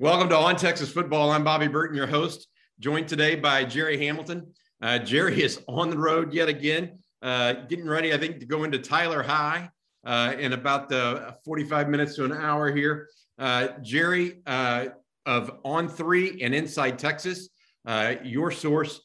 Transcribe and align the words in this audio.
Welcome 0.00 0.28
to 0.28 0.36
On 0.36 0.54
Texas 0.54 0.92
Football. 0.92 1.32
I'm 1.32 1.42
Bobby 1.42 1.66
Burton, 1.66 1.96
your 1.96 2.06
host, 2.06 2.46
joined 2.78 3.08
today 3.08 3.34
by 3.34 3.64
Jerry 3.64 3.98
Hamilton. 3.98 4.54
Uh, 4.80 5.00
Jerry 5.00 5.42
is 5.42 5.60
on 5.66 5.90
the 5.90 5.98
road 5.98 6.32
yet 6.32 6.48
again, 6.48 7.00
uh, 7.20 7.52
getting 7.68 7.88
ready, 7.88 8.14
I 8.14 8.16
think, 8.16 8.38
to 8.38 8.46
go 8.46 8.62
into 8.62 8.78
Tyler 8.78 9.24
High 9.24 9.68
uh, 10.06 10.34
in 10.38 10.52
about 10.52 10.88
the 10.88 11.34
45 11.44 11.88
minutes 11.88 12.14
to 12.14 12.24
an 12.24 12.32
hour 12.32 12.72
here. 12.72 13.08
Uh, 13.38 13.68
Jerry 13.82 14.40
uh, 14.46 14.86
of 15.26 15.50
On 15.64 15.88
Three 15.88 16.40
and 16.42 16.54
Inside 16.54 16.98
Texas, 16.98 17.48
uh, 17.84 18.14
your 18.22 18.50
source 18.50 19.00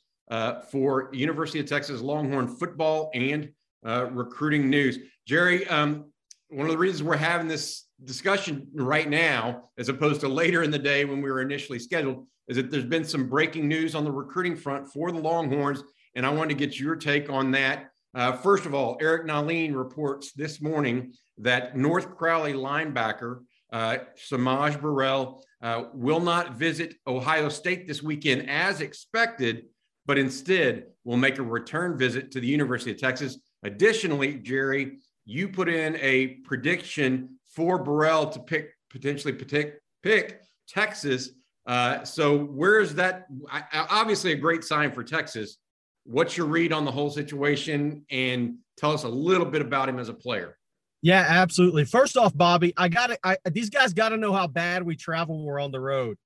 for 0.71 1.09
University 1.13 1.59
of 1.59 1.65
Texas 1.65 2.01
Longhorn 2.01 2.47
football 2.47 3.11
and 3.13 3.51
recruiting 3.83 4.69
news. 4.69 4.99
Jerry, 5.27 5.67
um, 5.67 6.05
one 6.49 6.67
of 6.67 6.71
the 6.71 6.77
reasons 6.77 7.03
we're 7.03 7.17
having 7.17 7.47
this 7.47 7.85
discussion 8.03 8.67
right 8.75 9.09
now, 9.09 9.69
as 9.77 9.89
opposed 9.89 10.21
to 10.21 10.27
later 10.27 10.63
in 10.63 10.71
the 10.71 10.79
day 10.79 11.05
when 11.05 11.21
we 11.21 11.31
were 11.31 11.41
initially 11.41 11.79
scheduled, 11.79 12.27
is 12.47 12.57
that 12.57 12.69
there's 12.69 12.85
been 12.85 13.05
some 13.05 13.29
breaking 13.29 13.67
news 13.67 13.95
on 13.95 14.03
the 14.03 14.11
recruiting 14.11 14.55
front 14.55 14.87
for 14.91 15.11
the 15.11 15.19
Longhorns, 15.19 15.83
and 16.15 16.25
I 16.25 16.29
want 16.29 16.49
to 16.49 16.55
get 16.55 16.79
your 16.79 16.95
take 16.95 17.29
on 17.29 17.51
that. 17.51 17.89
Uh, 18.13 18.33
first 18.33 18.65
of 18.65 18.75
all, 18.75 18.97
Eric 19.01 19.25
Nahlin 19.25 19.75
reports 19.75 20.33
this 20.33 20.61
morning 20.61 21.13
that 21.39 21.75
North 21.75 22.15
Crowley 22.15 22.53
linebacker 22.53 23.39
uh, 23.71 23.97
S'Maje 24.15 24.79
Burrell 24.79 25.43
uh, 25.63 25.85
will 25.93 26.19
not 26.19 26.53
visit 26.53 26.93
Ohio 27.07 27.49
State 27.49 27.87
this 27.87 28.03
weekend 28.03 28.47
as 28.49 28.81
expected, 28.81 29.65
but 30.05 30.17
instead 30.17 30.85
will 31.03 31.17
make 31.17 31.37
a 31.37 31.43
return 31.43 31.97
visit 31.97 32.31
to 32.31 32.39
the 32.39 32.47
University 32.47 32.91
of 32.91 32.97
Texas. 32.99 33.37
Additionally, 33.63 34.35
Jerry, 34.35 34.99
you 35.25 35.47
put 35.47 35.69
in 35.69 35.95
a 35.97 36.27
prediction 36.45 37.37
for 37.45 37.77
Burrell 37.77 38.29
to 38.29 38.39
pick 38.39 38.71
potentially 38.89 39.33
pick, 39.33 39.81
pick 40.03 40.41
Texas. 40.67 41.29
Uh, 41.65 42.03
so 42.03 42.37
where 42.37 42.79
is 42.79 42.95
that? 42.95 43.27
I, 43.49 43.63
obviously, 43.89 44.31
a 44.31 44.35
great 44.35 44.63
sign 44.63 44.91
for 44.91 45.03
Texas. 45.03 45.57
What's 46.05 46.37
your 46.37 46.47
read 46.47 46.73
on 46.73 46.85
the 46.85 46.91
whole 46.91 47.09
situation? 47.09 48.05
And 48.11 48.55
tell 48.77 48.91
us 48.91 49.03
a 49.03 49.09
little 49.09 49.45
bit 49.45 49.61
about 49.61 49.89
him 49.89 49.99
as 49.99 50.09
a 50.09 50.13
player. 50.13 50.57
Yeah, 51.01 51.25
absolutely. 51.27 51.85
First 51.85 52.17
off, 52.17 52.35
Bobby, 52.35 52.73
I 52.77 52.87
got 52.87 53.07
to 53.07 53.37
These 53.51 53.69
guys 53.69 53.93
got 53.93 54.09
to 54.09 54.17
know 54.17 54.31
how 54.31 54.47
bad 54.47 54.83
we 54.83 54.95
travel 54.95 55.45
we're 55.45 55.59
on 55.59 55.71
the 55.71 55.79
road. 55.79 56.17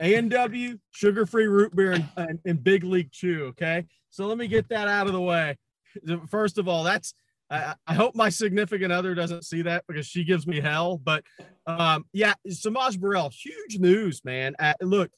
A 0.00 0.14
and 0.14 0.30
W, 0.30 0.78
sugar-free 0.90 1.46
root 1.46 1.74
beer, 1.74 1.92
and, 1.92 2.08
and, 2.16 2.38
and 2.44 2.62
Big 2.62 2.84
League 2.84 3.10
Chew. 3.12 3.46
Okay, 3.46 3.86
so 4.10 4.26
let 4.26 4.38
me 4.38 4.46
get 4.46 4.68
that 4.68 4.88
out 4.88 5.06
of 5.06 5.12
the 5.12 5.20
way. 5.20 5.56
First 6.28 6.58
of 6.58 6.68
all, 6.68 6.84
that's 6.84 7.14
I, 7.50 7.74
I, 7.86 7.94
hope 7.94 8.14
my 8.14 8.28
significant 8.28 8.92
other 8.92 9.14
doesn't 9.14 9.44
see 9.44 9.62
that 9.62 9.84
because 9.86 10.06
she 10.06 10.24
gives 10.24 10.46
me 10.46 10.60
hell. 10.60 10.98
But 10.98 11.24
um, 11.66 12.04
yeah, 12.12 12.34
S'Maje 12.48 12.98
Burrell, 12.98 13.30
huge 13.30 13.78
news, 13.78 14.24
man. 14.24 14.54
Uh, 14.58 14.74
look, 14.82 15.10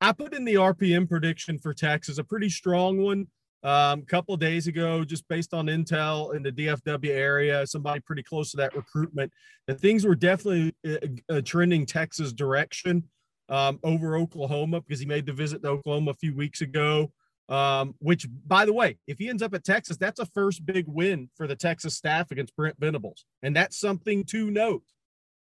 I 0.00 0.12
put 0.12 0.34
in 0.34 0.44
the 0.44 0.54
RPM 0.54 1.08
prediction 1.08 1.58
for 1.58 1.72
Texas, 1.72 2.18
a 2.18 2.24
pretty 2.24 2.48
strong 2.48 3.02
one. 3.02 3.28
Um, 3.62 4.00
a 4.00 4.06
couple 4.06 4.36
days 4.36 4.68
ago, 4.68 5.04
just 5.04 5.26
based 5.28 5.52
on 5.52 5.66
intel 5.66 6.34
in 6.36 6.42
the 6.42 6.52
DFW 6.52 7.10
area, 7.10 7.66
somebody 7.66 8.00
pretty 8.00 8.22
close 8.22 8.50
to 8.52 8.56
that 8.58 8.76
recruitment, 8.76 9.32
that 9.66 9.80
things 9.80 10.04
were 10.04 10.14
definitely 10.14 10.74
uh, 10.86 11.34
uh, 11.34 11.40
trending 11.40 11.84
Texas 11.84 12.32
direction 12.32 13.02
um, 13.48 13.78
over 13.82 14.16
Oklahoma 14.16 14.80
because 14.80 15.00
he 15.00 15.06
made 15.06 15.26
the 15.26 15.32
visit 15.32 15.62
to 15.62 15.68
Oklahoma 15.68 16.12
a 16.12 16.14
few 16.14 16.34
weeks 16.34 16.60
ago. 16.60 17.12
Um, 17.48 17.94
which, 18.00 18.26
by 18.44 18.64
the 18.64 18.72
way, 18.72 18.98
if 19.06 19.18
he 19.18 19.28
ends 19.28 19.40
up 19.40 19.54
at 19.54 19.62
Texas, 19.62 19.96
that's 19.96 20.18
a 20.18 20.26
first 20.26 20.66
big 20.66 20.84
win 20.88 21.30
for 21.36 21.46
the 21.46 21.54
Texas 21.54 21.94
staff 21.94 22.32
against 22.32 22.56
Brent 22.56 22.74
Venables. 22.80 23.24
And 23.40 23.54
that's 23.54 23.78
something 23.78 24.24
to 24.24 24.50
note 24.50 24.82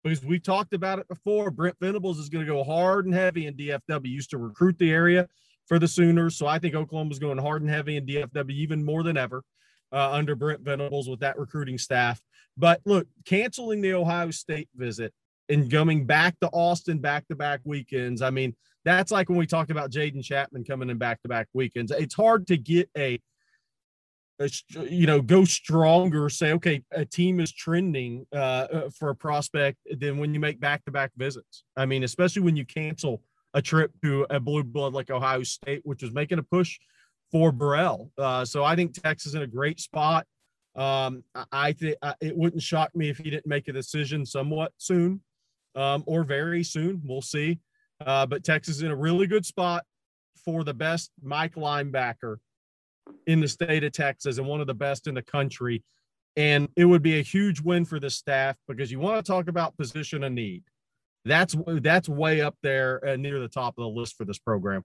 because 0.03 0.25
we 0.25 0.41
talked 0.41 0.75
about 0.75 0.99
it 0.99 1.06
before. 1.06 1.53
Brent 1.53 1.77
Venables 1.81 2.19
is 2.19 2.28
going 2.28 2.44
to 2.44 2.53
go 2.53 2.65
hard 2.65 3.06
and 3.06 3.15
heavy 3.15 3.47
in 3.47 3.55
DFW, 3.55 4.06
used 4.06 4.31
to 4.31 4.38
recruit 4.38 4.76
the 4.78 4.91
area 4.91 5.28
for 5.66 5.78
the 5.78 5.88
Sooners. 5.88 6.37
So 6.37 6.47
I 6.47 6.59
think 6.59 6.75
Oklahoma's 6.75 7.19
going 7.19 7.38
hard 7.38 7.62
and 7.62 7.71
heavy 7.71 7.97
in 7.97 8.06
DFW 8.06 8.50
even 8.50 8.84
more 8.84 9.03
than 9.03 9.16
ever 9.16 9.43
uh, 9.93 10.11
under 10.11 10.34
Brent 10.34 10.61
Venables 10.61 11.09
with 11.09 11.21
that 11.21 11.38
recruiting 11.38 11.78
staff. 11.78 12.21
But 12.56 12.81
look, 12.84 13.06
canceling 13.25 13.81
the 13.81 13.94
Ohio 13.94 14.31
State 14.31 14.69
visit 14.75 15.12
and 15.49 15.71
coming 15.71 16.06
back 16.06 16.38
to 16.41 16.49
Austin 16.49 16.99
back 16.99 17.27
to 17.28 17.37
back 17.37 17.60
weekends. 17.65 18.22
I 18.22 18.31
mean, 18.31 18.55
that's 18.84 19.10
like 19.10 19.28
when 19.28 19.38
we 19.38 19.47
talked 19.47 19.71
about 19.71 19.91
Jaden 19.91 20.22
Chapman 20.22 20.65
coming 20.65 20.91
in 20.91 20.99
back 20.99 21.22
to 21.22 21.28
back 21.28 21.49
weekends. 21.53 21.91
It's 21.91 22.15
hard 22.15 22.47
to 22.49 22.56
get 22.56 22.88
a, 22.97 23.19
a, 24.41 24.50
you 24.82 25.06
know, 25.06 25.21
go 25.21 25.44
stronger, 25.44 26.28
say, 26.28 26.53
okay, 26.53 26.82
a 26.93 27.05
team 27.05 27.41
is 27.41 27.53
trending 27.53 28.27
uh, 28.32 28.37
uh 28.37 28.91
for 28.91 29.10
a 29.10 29.15
prospect 29.16 29.78
than 29.99 30.19
when 30.19 30.34
you 30.34 30.41
make 30.41 30.60
back 30.60 30.84
to 30.84 30.91
back 30.91 31.12
visits. 31.16 31.65
I 31.76 31.87
mean, 31.87 32.05
especially 32.05 32.43
when 32.43 32.56
you 32.56 32.66
cancel 32.66 33.22
a 33.55 33.62
trip 33.62 33.93
to 34.03 34.26
a 34.31 34.41
blue 34.41 34.65
blood 34.65 34.93
like 34.93 35.11
Ohio 35.11 35.43
State, 35.44 35.81
which 35.84 36.03
was 36.03 36.12
making 36.12 36.38
a 36.38 36.43
push 36.43 36.78
for 37.31 37.53
Burrell. 37.53 38.11
Uh, 38.19 38.44
so 38.44 38.65
I 38.65 38.76
think 38.76 38.93
Texas 38.93 39.28
is 39.31 39.34
in 39.34 39.43
a 39.43 39.47
great 39.47 39.81
spot. 39.81 40.26
Um, 40.76 41.22
I 41.53 41.72
think 41.72 41.97
it 42.21 42.37
wouldn't 42.37 42.62
shock 42.62 42.94
me 42.97 43.09
if 43.09 43.19
he 43.19 43.31
didn't 43.31 43.47
make 43.47 43.69
a 43.69 43.72
decision 43.72 44.26
somewhat 44.26 44.72
soon 44.76 45.21
um, 45.74 46.04
or 46.06 46.24
very 46.24 46.64
soon. 46.64 47.00
We'll 47.04 47.22
see. 47.22 47.60
Uh, 48.04 48.26
but 48.26 48.44
Texas 48.44 48.76
is 48.76 48.82
in 48.82 48.90
a 48.90 48.96
really 48.96 49.26
good 49.26 49.46
spot 49.46 49.84
for 50.44 50.64
the 50.64 50.74
best 50.74 51.10
Mike 51.22 51.54
linebacker 51.54 52.36
in 53.26 53.40
the 53.40 53.48
state 53.48 53.84
of 53.84 53.92
Texas 53.92 54.38
and 54.38 54.46
one 54.46 54.60
of 54.60 54.66
the 54.66 54.74
best 54.74 55.06
in 55.06 55.14
the 55.14 55.22
country. 55.22 55.82
And 56.36 56.68
it 56.76 56.84
would 56.84 57.02
be 57.02 57.18
a 57.18 57.22
huge 57.22 57.60
win 57.60 57.84
for 57.84 58.00
the 58.00 58.10
staff 58.10 58.56
because 58.66 58.90
you 58.90 58.98
want 58.98 59.24
to 59.24 59.30
talk 59.30 59.48
about 59.48 59.76
position 59.76 60.24
of 60.24 60.32
need. 60.32 60.64
That's 61.24 61.56
that's 61.80 62.08
way 62.08 62.40
up 62.40 62.56
there 62.62 63.06
uh, 63.06 63.16
near 63.16 63.38
the 63.40 63.48
top 63.48 63.78
of 63.78 63.82
the 63.82 63.88
list 63.88 64.16
for 64.16 64.24
this 64.24 64.38
program. 64.38 64.84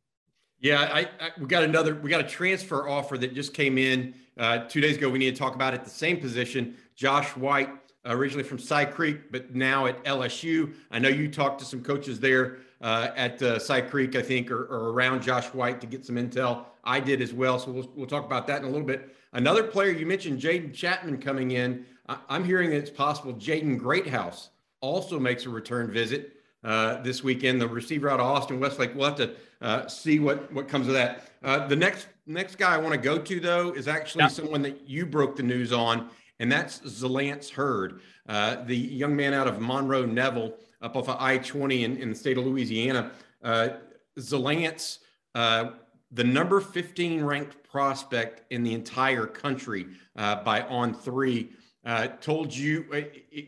Yeah, 0.62 0.82
I, 0.82 1.00
I, 1.00 1.32
we 1.40 1.48
got 1.48 1.64
another. 1.64 1.96
We 1.96 2.10
got 2.10 2.22
a 2.22 2.28
transfer 2.28 2.88
offer 2.88 3.18
that 3.18 3.34
just 3.34 3.54
came 3.54 3.78
in 3.78 4.14
uh, 4.38 4.60
two 4.60 4.80
days 4.82 4.98
ago. 4.98 5.10
We 5.10 5.20
need 5.20 5.34
to 5.34 5.40
talk 5.40 5.56
about 5.56 5.74
at 5.74 5.84
the 5.84 5.90
same 5.90 6.18
position. 6.18 6.76
Josh 6.96 7.36
White, 7.36 7.70
originally 8.06 8.44
from 8.44 8.60
Cy 8.60 8.86
Creek, 8.86 9.32
but 9.32 9.54
now 9.54 9.86
at 9.86 10.04
LSU. 10.04 10.74
I 10.92 11.00
know 11.00 11.10
you 11.10 11.30
talked 11.30 11.60
to 11.60 11.66
some 11.66 11.84
coaches 11.84 12.20
there 12.20 12.60
uh, 12.82 13.10
at 13.16 13.42
uh, 13.42 13.60
Cy 13.60 13.82
Creek, 13.82 14.16
I 14.16 14.22
think, 14.22 14.52
or, 14.52 14.64
or, 14.66 14.92
around 14.92 15.22
Josh 15.22 15.48
White 15.48 15.82
to 15.82 15.88
get 15.88 16.06
some 16.06 16.16
intel. 16.16 16.66
I 16.84 17.00
did 17.00 17.22
as 17.22 17.34
well. 17.34 17.60
So 17.60 17.72
we'll, 17.72 17.92
we'll 17.96 18.08
talk 18.08 18.26
about 18.26 18.48
that 18.48 18.62
in 18.62 18.68
a 18.68 18.72
little 18.72 18.88
bit. 18.88 19.16
Another 19.34 19.64
player 19.64 19.92
you 19.92 20.06
mentioned, 20.06 20.40
Jaden 20.40 20.74
Chapman, 20.74 21.20
coming 21.20 21.52
in. 21.52 21.86
I, 22.08 22.18
am 22.30 22.44
hearing 22.44 22.70
that 22.72 22.78
it's 22.78 22.90
possible 22.90 23.34
Jaden 23.34 23.78
Greathouse 23.78 24.50
also 24.82 25.20
makes 25.20 25.46
a 25.46 25.50
return 25.50 25.92
visit 25.92 26.38
uh, 26.64 27.02
this 27.02 27.24
weekend. 27.24 27.62
The 27.62 27.68
receiver 27.68 28.10
out 28.10 28.20
of 28.20 28.26
Austin 28.26 28.60
Westlake. 28.60 28.96
We'll 28.96 29.10
have 29.10 29.18
to 29.18 29.36
uh, 29.62 29.88
see 29.88 30.20
what 30.20 30.52
what 30.54 30.68
comes 30.68 30.88
of 30.88 30.94
that. 30.94 31.30
Uh, 31.44 31.68
the 31.68 31.76
next 31.76 32.08
next 32.26 32.58
guy 32.58 32.74
I 32.74 32.78
want 32.78 32.94
to 32.94 33.00
go 33.00 33.18
to 33.18 33.40
though 33.40 33.72
is 33.72 33.88
actually 33.88 34.24
yep. 34.24 34.32
someone 34.32 34.62
that 34.64 34.88
you 34.88 35.06
broke 35.06 35.36
the 35.36 35.44
news 35.44 35.72
on, 35.72 36.10
and 36.40 36.52
that's 36.52 36.80
Zalance 36.80 37.50
Heard, 37.50 38.02
uh, 38.28 38.64
the 38.64 38.76
young 38.76 39.16
man 39.16 39.34
out 39.34 39.48
of 39.48 39.60
Monroe 39.60 40.06
Neville 40.06 40.56
up 40.82 40.96
off 40.96 41.10
of 41.10 41.18
I 41.20 41.38
20 41.38 41.84
in, 41.84 41.98
in 41.98 42.10
the 42.10 42.16
state 42.16 42.38
of 42.38 42.46
Louisiana. 42.46 43.12
Uh, 43.44 43.70
Zalance, 44.18 45.00
uh, 45.36 45.72
the 46.12 46.24
number 46.24 46.62
15 46.62 47.24
ranked 47.24 47.64
prospect 47.64 48.52
in 48.52 48.64
the 48.64 48.74
entire 48.74 49.26
country 49.26 49.88
uh, 50.16 50.44
by 50.44 50.62
On 50.64 50.94
Three, 50.94 51.50
uh, 51.86 52.08
told 52.22 52.56
you, 52.56 52.86
uh, 52.94 53.02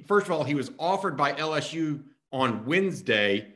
first 0.06 0.28
of 0.28 0.32
all, 0.32 0.44
he 0.44 0.56
was 0.56 0.72
offered 0.78 1.18
by 1.18 1.34
LSU 1.34 2.04
on 2.32 2.66
Wednesday. 2.66 3.54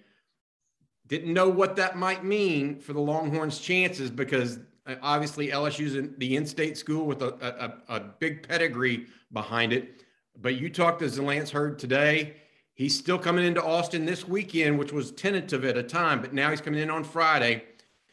Didn't 1.07 1.33
know 1.33 1.49
what 1.49 1.75
that 1.75 1.97
might 1.97 2.23
mean 2.23 2.79
for 2.79 2.93
the 2.93 2.99
Longhorns' 2.99 3.59
chances 3.59 4.09
because 4.09 4.59
obviously 5.01 5.47
LSU's 5.49 5.95
in 5.95 6.13
the 6.17 6.35
in-state 6.35 6.77
school 6.77 7.05
with 7.05 7.21
a, 7.21 7.77
a, 7.89 7.95
a 7.95 7.99
big 8.19 8.47
pedigree 8.47 9.07
behind 9.33 9.73
it. 9.73 10.03
But 10.39 10.55
you 10.55 10.69
talked 10.69 10.99
to 10.99 11.05
Zalance 11.05 11.49
Heard 11.49 11.79
today 11.79 12.35
He's 12.75 12.97
still 12.97 13.17
coming 13.17 13.45
into 13.45 13.63
Austin 13.63 14.05
this 14.05 14.27
weekend, 14.27 14.77
which 14.77 14.91
was 14.91 15.11
tentative 15.11 15.63
at 15.63 15.77
a 15.77 15.83
time, 15.83 16.21
but 16.21 16.33
now 16.33 16.49
he's 16.49 16.59
coming 16.59 16.81
in 16.81 16.89
on 16.89 17.05
Friday. 17.05 17.63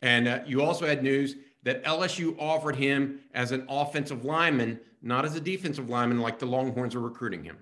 And 0.02 0.28
uh, 0.28 0.38
you 0.46 0.62
also 0.62 0.86
had 0.86 1.02
news 1.02 1.34
that 1.64 1.82
LSU 1.82 2.36
offered 2.38 2.76
him 2.76 3.20
as 3.34 3.50
an 3.50 3.66
offensive 3.68 4.24
lineman 4.24 4.80
not 5.04 5.24
as 5.24 5.34
a 5.34 5.40
defensive 5.40 5.90
lineman 5.90 6.20
like 6.20 6.38
the 6.38 6.46
Longhorns 6.46 6.94
are 6.94 7.00
recruiting 7.00 7.42
him. 7.42 7.56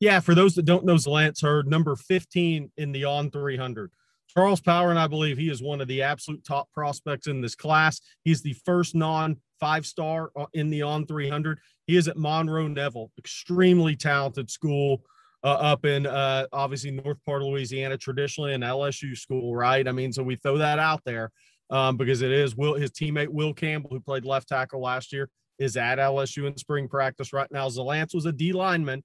Yeah, 0.00 0.20
for 0.20 0.34
those 0.34 0.54
that 0.54 0.64
don't 0.64 0.86
know, 0.86 0.94
Zalance 0.94 1.42
Heard, 1.42 1.66
number 1.66 1.94
15 1.96 2.70
in 2.78 2.92
the 2.92 3.04
on 3.04 3.30
300. 3.30 3.90
Charles 4.28 4.60
Power, 4.60 4.90
and 4.90 4.98
I 4.98 5.06
believe 5.06 5.38
he 5.38 5.50
is 5.50 5.62
one 5.62 5.80
of 5.80 5.88
the 5.88 6.02
absolute 6.02 6.44
top 6.44 6.70
prospects 6.72 7.26
in 7.26 7.40
this 7.40 7.54
class. 7.54 8.00
He's 8.24 8.42
the 8.42 8.54
first 8.64 8.94
non 8.94 9.38
five 9.58 9.86
star 9.86 10.30
uh, 10.36 10.46
in 10.52 10.70
the 10.70 10.82
on 10.82 11.06
300. 11.06 11.58
He 11.86 11.96
is 11.96 12.08
at 12.08 12.16
Monroe 12.16 12.68
Neville, 12.68 13.10
extremely 13.18 13.96
talented 13.96 14.50
school 14.50 15.02
uh, 15.44 15.54
up 15.54 15.84
in 15.84 16.06
uh, 16.06 16.46
obviously 16.52 16.90
north 16.90 17.18
part 17.24 17.42
of 17.42 17.48
Louisiana, 17.48 17.96
traditionally 17.96 18.54
an 18.54 18.62
LSU 18.62 19.16
school, 19.16 19.54
right? 19.54 19.86
I 19.86 19.92
mean, 19.92 20.12
so 20.12 20.22
we 20.22 20.36
throw 20.36 20.58
that 20.58 20.78
out 20.78 21.02
there 21.04 21.30
um, 21.70 21.96
because 21.96 22.22
it 22.22 22.32
is 22.32 22.56
Will 22.56 22.74
his 22.74 22.90
teammate 22.90 23.28
Will 23.28 23.54
Campbell, 23.54 23.90
who 23.90 24.00
played 24.00 24.24
left 24.24 24.48
tackle 24.48 24.80
last 24.80 25.12
year, 25.12 25.28
is 25.58 25.76
at 25.76 25.98
LSU 25.98 26.46
in 26.46 26.56
spring 26.56 26.88
practice 26.88 27.32
right 27.32 27.50
now. 27.50 27.68
Zalance 27.68 28.14
was 28.14 28.26
a 28.26 28.32
D 28.32 28.52
lineman 28.52 29.02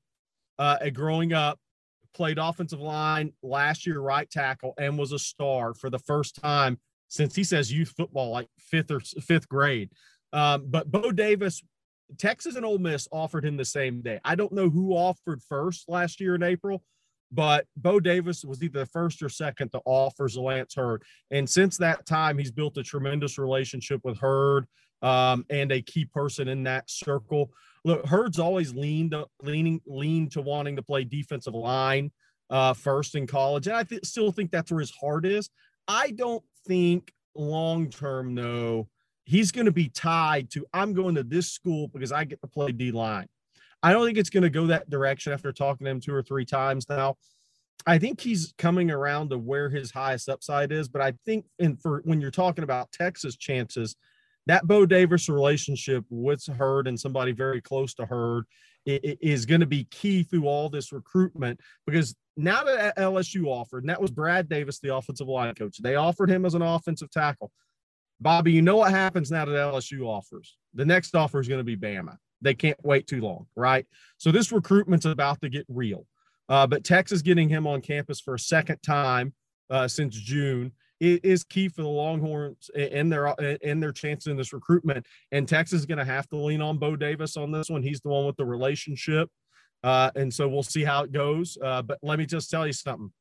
uh, 0.59 0.77
growing 0.91 1.33
up, 1.33 1.59
played 2.13 2.37
offensive 2.37 2.81
line 2.81 3.33
last 3.41 3.85
year, 3.85 3.99
right 3.99 4.29
tackle, 4.29 4.73
and 4.77 4.97
was 4.97 5.11
a 5.11 5.19
star 5.19 5.73
for 5.73 5.89
the 5.89 5.99
first 5.99 6.41
time 6.41 6.79
since 7.07 7.35
he 7.35 7.43
says 7.43 7.71
youth 7.71 7.93
football, 7.95 8.31
like 8.31 8.47
fifth 8.59 8.91
or 8.91 8.99
fifth 8.99 9.47
grade. 9.47 9.89
Um, 10.31 10.65
but 10.67 10.91
Bo 10.91 11.11
Davis 11.11 11.61
Texas 12.17 12.55
and 12.55 12.65
Ole 12.65 12.77
Miss 12.77 13.07
offered 13.11 13.45
him 13.45 13.57
the 13.57 13.65
same 13.65 14.01
day. 14.01 14.19
I 14.23 14.35
don't 14.35 14.51
know 14.51 14.69
who 14.69 14.93
offered 14.93 15.41
first 15.47 15.89
last 15.89 16.19
year 16.19 16.35
in 16.35 16.43
April, 16.43 16.83
but 17.31 17.65
Bo 17.75 17.99
Davis 17.99 18.43
was 18.43 18.61
either 18.63 18.79
the 18.79 18.85
first 18.85 19.21
or 19.23 19.29
second 19.29 19.71
to 19.71 19.81
offer 19.85 20.27
Zalance 20.27 20.75
Heard. 20.75 21.03
And 21.31 21.49
since 21.49 21.77
that 21.77 22.05
time, 22.05 22.37
he's 22.37 22.51
built 22.51 22.77
a 22.77 22.83
tremendous 22.83 23.37
relationship 23.37 24.01
with 24.03 24.19
Heard 24.19 24.65
um, 25.01 25.45
and 25.49 25.71
a 25.71 25.81
key 25.81 26.05
person 26.05 26.47
in 26.47 26.63
that 26.63 26.89
circle. 26.89 27.51
Look, 27.85 28.05
Heard's 28.05 28.39
always 28.39 28.73
leaned 28.73 29.15
leaning 29.41 29.81
leaned 29.85 30.31
to 30.33 30.41
wanting 30.41 30.75
to 30.77 30.83
play 30.83 31.03
defensive 31.03 31.53
line 31.53 32.11
uh, 32.49 32.73
first 32.73 33.15
in 33.15 33.27
college, 33.27 33.67
and 33.67 33.75
I 33.75 33.83
th- 33.83 34.05
still 34.05 34.31
think 34.31 34.51
that's 34.51 34.71
where 34.71 34.79
his 34.79 34.91
heart 34.91 35.25
is. 35.25 35.49
I 35.87 36.11
don't 36.11 36.43
think 36.65 37.11
long 37.35 37.89
term 37.89 38.35
though 38.35 38.87
he's 39.25 39.51
going 39.51 39.65
to 39.65 39.71
be 39.71 39.89
tied 39.89 40.49
to 40.51 40.65
I'm 40.73 40.93
going 40.93 41.15
to 41.15 41.23
this 41.23 41.51
school 41.51 41.87
because 41.87 42.11
I 42.11 42.23
get 42.25 42.41
to 42.41 42.47
play 42.47 42.71
D 42.71 42.91
line. 42.91 43.27
I 43.81 43.91
don't 43.91 44.05
think 44.05 44.17
it's 44.17 44.29
going 44.29 44.43
to 44.43 44.49
go 44.49 44.67
that 44.67 44.89
direction 44.89 45.33
after 45.33 45.51
talking 45.51 45.85
to 45.85 45.91
him 45.91 45.99
two 45.99 46.13
or 46.13 46.23
three 46.23 46.45
times 46.45 46.87
now. 46.87 47.17
I 47.85 47.97
think 47.97 48.21
he's 48.21 48.53
coming 48.57 48.91
around 48.91 49.29
to 49.29 49.37
where 49.37 49.69
his 49.69 49.91
highest 49.91 50.29
upside 50.29 50.71
is, 50.71 50.87
but 50.87 51.01
I 51.01 51.13
think 51.25 51.45
and 51.59 51.81
for 51.81 52.01
when 52.05 52.21
you're 52.21 52.31
talking 52.31 52.63
about 52.63 52.91
Texas 52.91 53.35
chances, 53.35 53.95
that 54.47 54.67
Bo 54.67 54.85
Davis 54.85 55.29
relationship 55.29 56.05
with 56.09 56.45
Heard 56.45 56.87
and 56.87 56.99
somebody 56.99 57.31
very 57.31 57.61
close 57.61 57.93
to 57.95 58.05
Heard 58.05 58.45
is 58.85 59.45
going 59.45 59.61
to 59.61 59.67
be 59.67 59.85
key 59.85 60.23
through 60.23 60.45
all 60.45 60.69
this 60.69 60.91
recruitment 60.91 61.59
because 61.85 62.15
now 62.35 62.63
that 62.63 62.97
LSU 62.97 63.45
offered, 63.45 63.83
and 63.83 63.89
that 63.89 64.01
was 64.01 64.11
Brad 64.11 64.49
Davis, 64.49 64.79
the 64.79 64.93
offensive 64.93 65.27
line 65.27 65.53
coach, 65.55 65.77
they 65.81 65.95
offered 65.95 66.29
him 66.29 66.45
as 66.45 66.53
an 66.53 66.61
offensive 66.61 67.09
tackle. 67.09 67.51
Bobby, 68.19 68.51
you 68.51 68.61
know 68.61 68.77
what 68.77 68.91
happens 68.91 69.31
now 69.31 69.45
that 69.45 69.51
LSU 69.51 70.05
offers? 70.05 70.57
The 70.73 70.85
next 70.85 71.15
offer 71.15 71.39
is 71.39 71.47
going 71.47 71.59
to 71.59 71.63
be 71.63 71.77
Bama. 71.77 72.17
They 72.41 72.53
can't 72.53 72.77
wait 72.83 73.07
too 73.07 73.21
long, 73.21 73.47
right? 73.55 73.85
So 74.17 74.31
this 74.31 74.51
recruitment's 74.51 75.05
about 75.05 75.41
to 75.41 75.49
get 75.49 75.65
real. 75.69 76.05
Uh, 76.49 76.67
but 76.67 76.83
Texas 76.83 77.21
getting 77.21 77.47
him 77.47 77.65
on 77.65 77.81
campus 77.81 78.19
for 78.19 78.33
a 78.33 78.39
second 78.39 78.79
time 78.85 79.33
uh, 79.69 79.87
since 79.87 80.15
June 80.15 80.73
is 81.03 81.43
key 81.43 81.67
for 81.67 81.81
the 81.81 81.87
Longhorns 81.87 82.69
and 82.75 83.11
their 83.11 83.33
and 83.63 83.81
their 83.81 83.91
chances 83.91 84.27
in 84.27 84.37
this 84.37 84.53
recruitment. 84.53 85.05
And 85.31 85.47
Texas 85.47 85.81
is 85.81 85.85
going 85.85 85.97
to 85.97 86.05
have 86.05 86.27
to 86.29 86.37
lean 86.37 86.61
on 86.61 86.77
Bo 86.77 86.95
Davis 86.95 87.37
on 87.37 87.51
this 87.51 87.69
one. 87.69 87.83
He's 87.83 88.01
the 88.01 88.09
one 88.09 88.25
with 88.25 88.37
the 88.37 88.45
relationship, 88.45 89.29
uh, 89.83 90.11
and 90.15 90.33
so 90.33 90.47
we'll 90.47 90.63
see 90.63 90.83
how 90.83 91.03
it 91.03 91.11
goes. 91.11 91.57
Uh, 91.61 91.81
but 91.81 91.99
let 92.01 92.19
me 92.19 92.25
just 92.25 92.49
tell 92.49 92.65
you 92.65 92.73
something: 92.73 93.11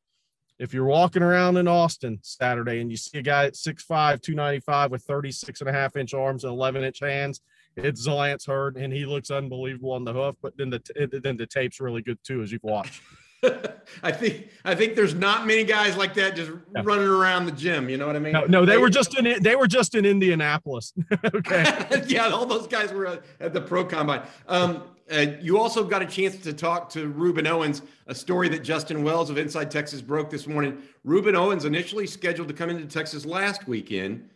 if 0.59 0.73
you're 0.73 0.85
walking 0.85 1.23
around 1.23 1.57
in 1.57 1.67
Austin 1.67 2.19
Saturday 2.23 2.81
and 2.81 2.91
you 2.91 2.97
see 2.97 3.19
a 3.19 3.23
guy 3.23 3.47
at 3.47 3.55
6'5, 3.55 4.23
295 4.23 4.91
with 4.91 5.03
36 5.03 5.61
and 5.61 5.69
a 5.69 5.73
half 5.73 5.97
inch 5.97 6.15
arms 6.15 6.45
and 6.45 6.53
11 6.53 6.85
inch 6.85 7.01
hands, 7.01 7.41
it's 7.77 8.07
Zalance 8.07 8.47
Heard, 8.47 8.77
and 8.77 8.93
he 8.93 9.05
looks 9.05 9.31
unbelievable 9.31 9.93
on 9.93 10.05
the 10.05 10.13
hoof. 10.13 10.37
But 10.43 10.57
then 10.57 10.71
the 10.71 11.21
then 11.23 11.37
the 11.37 11.47
tape's 11.47 11.81
really 11.81 12.03
good 12.03 12.19
too, 12.23 12.43
as 12.43 12.53
you've 12.53 12.63
watched. 12.63 13.03
I 14.03 14.13
think 14.13 14.49
I 14.65 14.75
think 14.75 14.95
there's 14.95 15.15
not 15.15 15.47
many 15.47 15.65
guys 15.65 15.97
like 15.97 16.15
that 16.15 16.37
just 16.37 16.51
no. 16.73 16.83
running 16.83 17.09
around 17.09 17.47
the 17.47 17.53
gym. 17.53 17.89
You 17.89 17.97
know 17.97 18.07
what 18.07 18.15
I 18.15 18.21
mean? 18.21 18.33
No, 18.33 18.45
no 18.45 18.65
they, 18.65 18.73
they 18.73 18.79
were 18.79 18.91
just 18.91 19.19
in 19.19 19.43
they 19.43 19.57
were 19.57 19.67
just 19.67 19.95
in 19.95 20.05
Indianapolis. 20.05 20.93
okay. 21.35 22.03
yeah, 22.07 22.29
all 22.29 22.47
those 22.47 22.67
guys 22.67 22.93
were 22.93 23.21
at 23.41 23.53
the 23.53 23.61
pro 23.61 23.85
combine. 23.85 24.23
Um, 24.47 24.85
uh, 25.11 25.27
you 25.41 25.59
also 25.59 25.85
got 25.85 26.01
a 26.01 26.07
chance 26.07 26.37
to 26.37 26.53
talk 26.53 26.89
to 26.91 27.13
Rueben 27.13 27.47
Owens, 27.47 27.83
a 28.07 28.15
story 28.15 28.49
that 28.49 28.63
Justin 28.63 29.03
Wells 29.03 29.29
of 29.29 29.37
Inside 29.37 29.71
Texas 29.71 30.01
broke 30.01 30.31
this 30.31 30.47
morning. 30.47 30.81
Rueben 31.05 31.35
Owens, 31.35 31.65
initially 31.65 32.07
scheduled 32.07 32.49
to 32.49 32.55
come 32.55 32.71
into 32.71 32.87
Texas 32.87 33.27
last 33.27 33.67
weekend, 33.67 34.31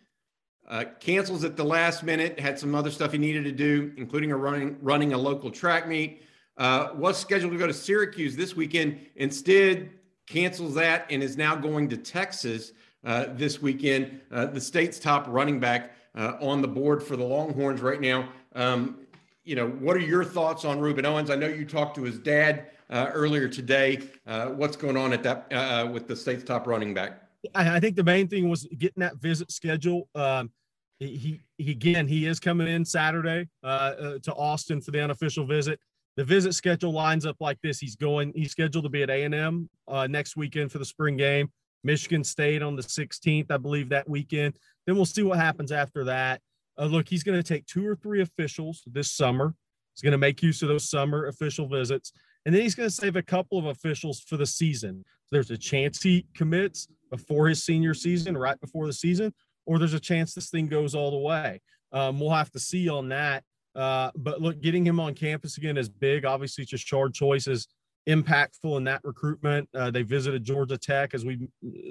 uh, 0.68 0.84
cancels 0.98 1.44
at 1.44 1.56
the 1.56 1.64
last 1.64 2.02
minute, 2.02 2.38
had 2.40 2.58
some 2.58 2.74
other 2.74 2.90
stuff 2.90 3.12
he 3.12 3.18
needed 3.18 3.44
to 3.44 3.52
do, 3.52 3.92
including 3.96 4.32
a 4.32 4.36
running, 4.36 4.76
running 4.82 5.12
a 5.12 5.18
local 5.18 5.50
track 5.50 5.86
meet. 5.86 6.20
Uh, 6.58 6.88
was 6.94 7.18
scheduled 7.18 7.52
to 7.52 7.58
go 7.58 7.66
to 7.66 7.74
Syracuse 7.74 8.34
this 8.34 8.56
weekend, 8.56 8.98
instead 9.16 9.90
cancels 10.26 10.74
that 10.74 11.06
and 11.10 11.22
is 11.22 11.36
now 11.36 11.54
going 11.54 11.88
to 11.88 11.96
Texas 11.96 12.72
uh, 13.04 13.26
this 13.34 13.62
weekend. 13.62 14.20
Uh, 14.30 14.46
the 14.46 14.60
state's 14.60 14.98
top 14.98 15.26
running 15.28 15.60
back 15.60 15.92
uh, 16.14 16.32
on 16.40 16.60
the 16.60 16.68
board 16.68 17.02
for 17.02 17.16
the 17.16 17.24
Longhorns 17.24 17.80
right 17.80 18.00
now. 18.00 18.28
Um, 18.54 18.98
you 19.44 19.54
know, 19.54 19.68
what 19.68 19.96
are 19.96 20.00
your 20.00 20.24
thoughts 20.24 20.64
on 20.64 20.80
Rueben 20.80 21.04
Owens? 21.04 21.30
I 21.30 21.36
know 21.36 21.46
you 21.46 21.64
talked 21.64 21.94
to 21.96 22.02
his 22.02 22.18
dad 22.18 22.70
uh, 22.90 23.10
earlier 23.12 23.48
today. 23.48 24.00
Uh, 24.26 24.46
what's 24.46 24.76
going 24.76 24.96
on 24.96 25.12
at 25.12 25.22
that 25.22 25.92
with 25.92 26.08
the 26.08 26.16
state's 26.16 26.42
top 26.42 26.66
running 26.66 26.94
back? 26.94 27.22
I, 27.54 27.78
think 27.78 27.94
the 27.94 28.02
main 28.02 28.26
thing 28.26 28.48
was 28.48 28.66
getting 28.76 29.00
that 29.00 29.18
visit 29.18 29.52
schedule. 29.52 30.08
Um, 30.16 30.50
he, 30.98 31.42
he 31.58 31.70
again 31.70 32.08
he 32.08 32.26
is 32.26 32.40
coming 32.40 32.66
in 32.66 32.84
Saturday 32.84 33.46
to 33.62 34.34
Austin 34.34 34.80
for 34.80 34.90
the 34.90 35.04
unofficial 35.04 35.46
visit. 35.46 35.78
The 36.16 36.24
visit 36.24 36.54
schedule 36.54 36.92
lines 36.92 37.26
up 37.26 37.36
like 37.40 37.58
this. 37.62 37.78
He's 37.78 37.96
going. 37.96 38.32
He's 38.34 38.50
scheduled 38.50 38.84
to 38.84 38.90
be 38.90 39.02
at 39.02 39.10
A 39.10 39.24
and 39.24 39.34
M 39.34 39.68
next 40.08 40.36
weekend 40.36 40.72
for 40.72 40.78
the 40.78 40.84
spring 40.84 41.16
game. 41.16 41.50
Michigan 41.84 42.24
State 42.24 42.62
on 42.62 42.74
the 42.74 42.82
16th, 42.82 43.50
I 43.50 43.56
believe, 43.56 43.88
that 43.90 44.08
weekend. 44.08 44.54
Then 44.86 44.96
we'll 44.96 45.04
see 45.04 45.22
what 45.22 45.38
happens 45.38 45.72
after 45.72 46.04
that. 46.04 46.40
Uh, 46.78 46.86
look, 46.86 47.08
he's 47.08 47.22
going 47.22 47.40
to 47.40 47.46
take 47.46 47.64
two 47.66 47.86
or 47.86 47.94
three 47.94 48.20
officials 48.20 48.82
this 48.86 49.12
summer. 49.12 49.54
He's 49.94 50.02
going 50.02 50.12
to 50.12 50.18
make 50.18 50.42
use 50.42 50.62
of 50.62 50.68
those 50.68 50.90
summer 50.90 51.26
official 51.26 51.66
visits. 51.68 52.12
And 52.44 52.54
then 52.54 52.62
he's 52.62 52.74
going 52.74 52.88
to 52.88 52.94
save 52.94 53.16
a 53.16 53.22
couple 53.22 53.58
of 53.58 53.66
officials 53.66 54.20
for 54.20 54.36
the 54.36 54.46
season. 54.46 55.04
So 55.06 55.28
there's 55.32 55.50
a 55.50 55.56
chance 55.56 56.02
he 56.02 56.26
commits 56.34 56.88
before 57.10 57.48
his 57.48 57.64
senior 57.64 57.94
season, 57.94 58.36
right 58.36 58.60
before 58.60 58.86
the 58.86 58.92
season, 58.92 59.32
or 59.64 59.78
there's 59.78 59.94
a 59.94 60.00
chance 60.00 60.34
this 60.34 60.50
thing 60.50 60.66
goes 60.66 60.94
all 60.94 61.10
the 61.10 61.18
way. 61.18 61.60
Um, 61.92 62.20
we'll 62.20 62.30
have 62.30 62.50
to 62.52 62.60
see 62.60 62.88
on 62.88 63.08
that. 63.08 63.42
Uh, 63.76 64.10
but 64.16 64.40
look, 64.40 64.60
getting 64.60 64.86
him 64.86 64.98
on 64.98 65.14
campus 65.14 65.58
again 65.58 65.76
is 65.76 65.88
big. 65.88 66.24
Obviously, 66.24 66.64
Tashard 66.64 67.12
Choice 67.12 67.46
is 67.46 67.68
impactful 68.08 68.76
in 68.76 68.84
that 68.84 69.02
recruitment. 69.04 69.68
Uh, 69.74 69.90
they 69.90 70.02
visited 70.02 70.44
Georgia 70.44 70.78
Tech, 70.78 71.12
as 71.12 71.24
we 71.24 71.48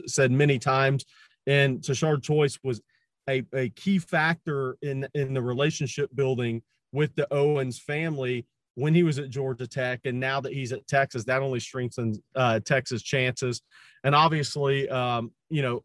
said 0.08 0.32
many 0.32 0.58
times, 0.58 1.06
and 1.46 1.84
Tashard 1.84 2.24
Choice 2.24 2.58
was 2.64 2.82
a, 3.30 3.44
a 3.54 3.70
key 3.70 4.00
factor 4.00 4.78
in 4.82 5.08
in 5.14 5.34
the 5.34 5.42
relationship 5.42 6.10
building 6.16 6.62
with 6.92 7.16
the 7.16 7.32
Owens 7.32 7.80
family 7.80 8.46
when 8.76 8.94
he 8.94 9.04
was 9.04 9.20
at 9.20 9.30
Georgia 9.30 9.68
Tech, 9.68 10.02
and 10.06 10.20
now 10.20 10.42
that 10.42 10.54
he's 10.54 10.72
at 10.72 10.88
Texas, 10.88 11.24
that 11.26 11.42
only 11.42 11.60
strengthens 11.60 12.20
uh, 12.36 12.60
Texas' 12.60 13.02
chances. 13.02 13.62
And 14.04 14.14
obviously, 14.14 14.90
um, 14.90 15.32
you 15.50 15.62
know, 15.62 15.84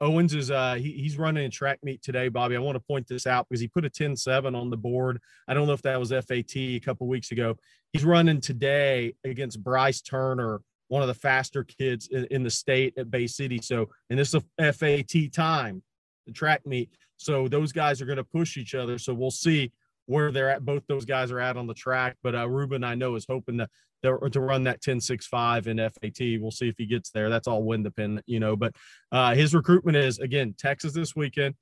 Owens 0.00 0.34
is 0.34 0.50
uh, 0.50 0.74
he, 0.74 0.92
he's 0.92 1.18
running 1.18 1.44
a 1.44 1.50
track 1.50 1.78
meet 1.82 2.02
today, 2.02 2.28
Bobby. 2.28 2.56
I 2.56 2.60
want 2.60 2.76
to 2.76 2.80
point 2.80 3.06
this 3.06 3.26
out 3.26 3.46
because 3.48 3.60
he 3.60 3.68
put 3.68 3.84
a 3.84 3.90
10-7 3.90 4.56
on 4.56 4.70
the 4.70 4.76
board. 4.76 5.20
I 5.46 5.54
don't 5.54 5.66
know 5.66 5.74
if 5.74 5.82
that 5.82 6.00
was 6.00 6.10
FAT 6.10 6.56
a 6.56 6.80
couple 6.80 7.06
weeks 7.06 7.32
ago. 7.32 7.56
He's 7.92 8.04
running 8.04 8.40
today 8.40 9.14
against 9.24 9.62
Bryce 9.62 10.00
Turner, 10.00 10.62
one 10.88 11.02
of 11.02 11.08
the 11.08 11.14
faster 11.14 11.64
kids 11.64 12.08
in, 12.08 12.24
in 12.30 12.42
the 12.42 12.50
state 12.50 12.94
at 12.96 13.10
Bay 13.10 13.26
City. 13.26 13.60
So, 13.62 13.88
and 14.08 14.18
this 14.18 14.34
is 14.34 14.42
a 14.58 14.72
FAT 14.72 15.32
time 15.32 15.82
the 16.26 16.32
track 16.32 16.66
meet. 16.66 16.90
So 17.16 17.48
those 17.48 17.72
guys 17.72 18.00
are 18.00 18.06
going 18.06 18.16
to 18.16 18.24
push 18.24 18.56
each 18.56 18.74
other. 18.74 18.98
So 18.98 19.12
we'll 19.12 19.30
see 19.30 19.72
where 20.10 20.32
they're 20.32 20.50
at. 20.50 20.64
Both 20.64 20.82
those 20.88 21.04
guys 21.04 21.30
are 21.30 21.40
at 21.40 21.56
on 21.56 21.66
the 21.66 21.74
track. 21.74 22.16
But 22.22 22.34
uh, 22.34 22.46
Rueben, 22.46 22.84
I 22.84 22.94
know, 22.94 23.14
is 23.14 23.26
hoping 23.28 23.58
to 23.58 23.68
to 24.02 24.40
run 24.40 24.64
that 24.64 24.80
10-6-5 24.80 25.66
in 25.66 25.76
FAT. 25.76 26.40
We'll 26.40 26.50
see 26.50 26.70
if 26.70 26.76
he 26.78 26.86
gets 26.86 27.10
there. 27.10 27.28
That's 27.28 27.46
all 27.46 27.62
wind 27.62 27.84
dependent, 27.84 28.24
you 28.26 28.40
know. 28.40 28.56
But 28.56 28.74
uh, 29.12 29.34
his 29.34 29.54
recruitment 29.54 29.98
is 29.98 30.18
again 30.18 30.54
Texas 30.58 30.94
this 30.94 31.14
weekend, 31.14 31.54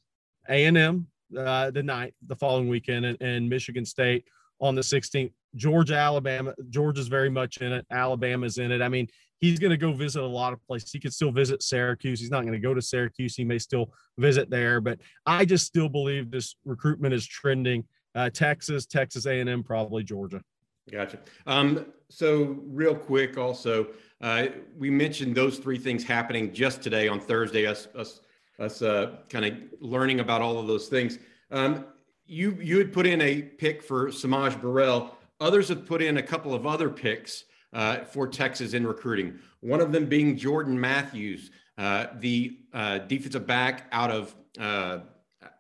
A 0.49 0.65
and 0.65 0.79
M 0.79 1.09
uh, 1.37 1.71
the 1.71 1.83
ninth, 1.83 2.15
the 2.27 2.37
following 2.37 2.69
weekend, 2.69 3.05
and, 3.05 3.21
and 3.21 3.49
Michigan 3.49 3.85
State 3.85 4.25
on 4.61 4.75
the 4.75 4.83
16th. 4.83 5.33
Georgia, 5.55 5.97
Alabama. 5.97 6.55
Georgia's 6.71 7.09
very 7.09 7.31
much 7.31 7.59
in 7.59 7.73
it. 7.73 7.87
Alabama's 7.91 8.59
in 8.59 8.71
it. 8.71 8.83
I 8.83 8.89
mean, 8.89 9.09
he's 9.39 9.59
going 9.59 9.71
to 9.71 9.77
go 9.77 9.93
visit 9.93 10.23
a 10.23 10.27
lot 10.27 10.53
of 10.53 10.65
places. 10.67 10.93
He 10.93 11.01
could 11.01 11.15
still 11.15 11.33
visit 11.33 11.63
Syracuse. 11.63 12.21
He's 12.21 12.31
not 12.31 12.43
going 12.43 12.53
to 12.53 12.59
go 12.59 12.75
to 12.75 12.83
Syracuse. 12.83 13.35
He 13.35 13.45
may 13.45 13.59
still 13.59 13.93
visit 14.19 14.51
there, 14.51 14.81
but 14.81 15.01
I 15.27 15.45
just 15.45 15.67
still 15.67 15.89
believe 15.89 16.31
this 16.31 16.57
recruitment 16.65 17.15
is 17.15 17.27
trending 17.27 17.85
uh, 18.19 18.29
Texas, 18.31 18.85
Texas 18.85 19.27
A&M, 19.27 19.63
probably 19.63 20.03
Georgia. 20.03 20.43
Gotcha. 20.91 21.21
Um, 21.47 21.87
so 22.09 22.59
real 22.67 22.95
quick, 22.95 23.39
also, 23.39 23.89
uh, 24.21 24.47
we 24.77 24.91
mentioned 24.91 25.37
those 25.37 25.59
three 25.59 25.79
things 25.79 26.03
happening 26.03 26.53
just 26.53 26.83
today 26.83 27.07
on 27.07 27.21
Thursday. 27.21 27.67
Us, 27.67 27.87
us, 27.95 28.21
us, 28.59 28.83
uh, 28.83 29.19
kind 29.29 29.45
of 29.45 29.55
learning 29.81 30.19
about 30.19 30.43
all 30.43 30.59
of 30.59 30.67
those 30.67 30.89
things. 30.89 31.19
Um, 31.53 31.85
you 32.27 32.59
you 32.61 32.79
had 32.79 32.93
put 32.93 33.07
in 33.07 33.21
a 33.21 33.43
pick 33.43 33.83
for 33.83 34.09
S'Maje 34.09 34.61
Burrell. 34.61 35.17
Others 35.41 35.69
have 35.69 35.87
put 35.87 36.03
in 36.03 36.17
a 36.17 36.23
couple 36.23 36.53
of 36.53 36.67
other 36.67 36.91
picks 36.91 37.45
uh, 37.73 37.99
for 37.99 38.27
Texas 38.27 38.75
in 38.75 38.87
recruiting. 38.87 39.39
One 39.61 39.81
of 39.81 39.93
them 39.93 40.07
being 40.07 40.37
Jordan 40.37 40.79
Matthews, 40.79 41.51
uh, 41.79 42.07
the 42.19 42.59
uh, 42.75 42.99
defensive 42.99 43.47
back 43.47 43.87
out 43.93 44.11
of 44.11 44.35
uh, 44.59 44.99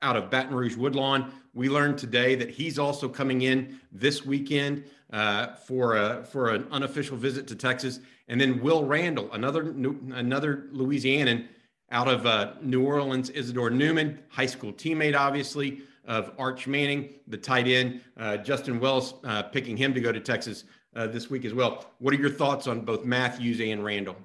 out 0.02 0.16
of 0.16 0.30
Baton 0.30 0.54
Rouge 0.54 0.76
Woodlawn. 0.76 1.32
We 1.54 1.68
learned 1.68 1.98
today 1.98 2.34
that 2.36 2.50
he's 2.50 2.78
also 2.78 3.08
coming 3.08 3.42
in 3.42 3.80
this 3.90 4.24
weekend 4.24 4.84
uh, 5.12 5.54
for 5.54 5.96
a 5.96 6.24
for 6.24 6.50
an 6.50 6.66
unofficial 6.70 7.16
visit 7.16 7.46
to 7.48 7.54
Texas. 7.54 8.00
And 8.28 8.40
then 8.40 8.60
Will 8.60 8.84
Randall, 8.84 9.32
another 9.32 9.70
another 10.12 10.68
Louisianan 10.72 11.48
out 11.90 12.08
of 12.08 12.26
uh, 12.26 12.52
New 12.60 12.84
Orleans, 12.84 13.30
Isidore 13.30 13.70
Newman, 13.70 14.18
high 14.28 14.46
school 14.46 14.72
teammate, 14.72 15.16
obviously 15.16 15.82
of 16.08 16.32
Arch 16.38 16.66
Manning, 16.66 17.10
the 17.28 17.36
tight 17.36 17.68
end. 17.68 18.00
Uh, 18.16 18.38
Justin 18.38 18.80
Wells 18.80 19.14
uh, 19.24 19.42
picking 19.42 19.76
him 19.76 19.94
to 19.94 20.00
go 20.00 20.10
to 20.10 20.20
Texas 20.20 20.64
uh, 20.96 21.06
this 21.06 21.30
week 21.30 21.44
as 21.44 21.54
well. 21.54 21.86
What 21.98 22.14
are 22.14 22.16
your 22.16 22.30
thoughts 22.30 22.66
on 22.66 22.80
both 22.80 23.04
Matthews 23.04 23.60
and 23.60 23.84
Randall? 23.84 24.16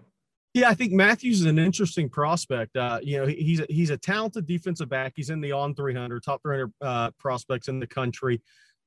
Yeah, 0.53 0.69
I 0.69 0.75
think 0.75 0.91
Matthews 0.91 1.41
is 1.41 1.47
an 1.47 1.57
interesting 1.57 2.09
prospect. 2.09 2.77
Uh, 2.77 2.99
you 3.01 3.17
know, 3.17 3.25
he's 3.25 3.59
a, 3.59 3.65
he's 3.69 3.89
a 3.89 3.97
talented 3.97 4.45
defensive 4.45 4.87
back. 4.87 5.13
He's 5.15 5.31
in 5.31 5.41
the 5.41 5.51
on 5.51 5.73
300 5.73 6.23
top 6.23 6.43
300 6.43 6.71
uh, 6.79 7.11
prospects 7.19 7.69
in 7.69 7.79
the 7.79 7.87
country. 7.87 8.39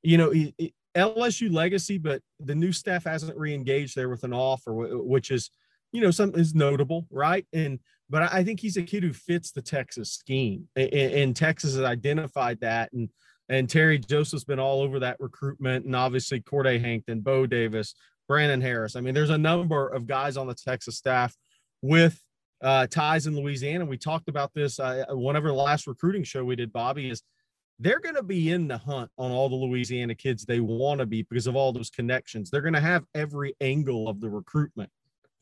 You 0.03 0.19
know, 0.19 0.31
he, 0.31 0.55
he, 0.59 0.75
LSU 0.97 1.53
legacy, 1.53 1.99
but 1.99 2.23
the 2.39 2.55
new 2.55 2.73
staff 2.73 3.05
hasn't 3.05 3.37
re-engaged 3.37 3.97
there 3.97 4.09
with 4.09 4.23
an 4.23 4.33
offer, 4.33 4.73
which 4.73 5.31
is, 5.33 5.51
you 5.93 6.01
know, 6.01 6.13
something 6.13 6.41
is 6.41 6.55
notable, 6.55 7.07
right? 7.11 7.47
And 7.53 7.81
but 8.09 8.33
I 8.33 8.45
think 8.45 8.61
he's 8.61 8.77
a 8.77 8.83
kid 8.83 9.03
who 9.03 9.13
fits 9.13 9.51
the 9.51 9.61
Texas 9.61 10.13
scheme, 10.13 10.69
and, 10.77 10.93
and 10.93 11.37
Texas 11.37 11.75
has 11.75 11.85
identified 11.85 12.61
that. 12.61 12.93
And 12.93 13.09
and 13.49 13.69
Terry 13.69 13.99
Joseph's 13.99 14.45
been 14.45 14.61
all 14.61 14.81
over 14.81 15.01
that 15.01 15.19
recruitment, 15.19 15.85
and 15.85 15.97
obviously 15.97 16.41
Corday 16.41 16.79
Hankton, 16.79 17.21
Bo 17.21 17.47
Davis, 17.47 17.95
Brandon 18.29 18.61
Harris. 18.61 18.97
I 18.97 19.01
mean, 19.01 19.15
there's 19.15 19.31
a 19.31 19.39
number 19.39 19.89
of 19.89 20.07
guys 20.07 20.37
on 20.37 20.47
the 20.47 20.55
Texas 20.55 20.97
staff 20.97 21.35
with 21.87 22.21
uh, 22.63 22.87
ties 22.87 23.27
in 23.27 23.37
Louisiana. 23.37 23.85
We 23.85 23.99
talked 23.99 24.29
about 24.29 24.53
this 24.55 24.81
uh, 24.81 25.05
whenever 25.11 25.49
the 25.49 25.55
last 25.55 25.87
recruiting 25.87 26.25
show 26.25 26.45
we 26.45 26.57
did, 26.57 26.73
Bobby, 26.73 27.11
is 27.11 27.23
they're 27.79 28.01
going 28.01 28.15
to 28.15 28.23
be 28.23 28.51
in 28.51 28.69
the 28.69 28.79
hunt 28.79 29.11
on 29.19 29.31
all 29.31 29.49
the 29.49 29.55
Louisiana 29.55 30.15
kids 30.15 30.45
they 30.45 30.61
want 30.61 31.01
to 31.01 31.07
be 31.07 31.23
because 31.23 31.47
of 31.47 31.57
all 31.57 31.73
those 31.73 31.91
connections. 31.91 32.51
They're 32.51 32.63
going 32.63 32.75
to 32.75 32.81
have 32.81 33.05
every 33.15 33.55
angle 33.61 34.09
of 34.09 34.21
the 34.21 34.31
recruitment 34.31 34.91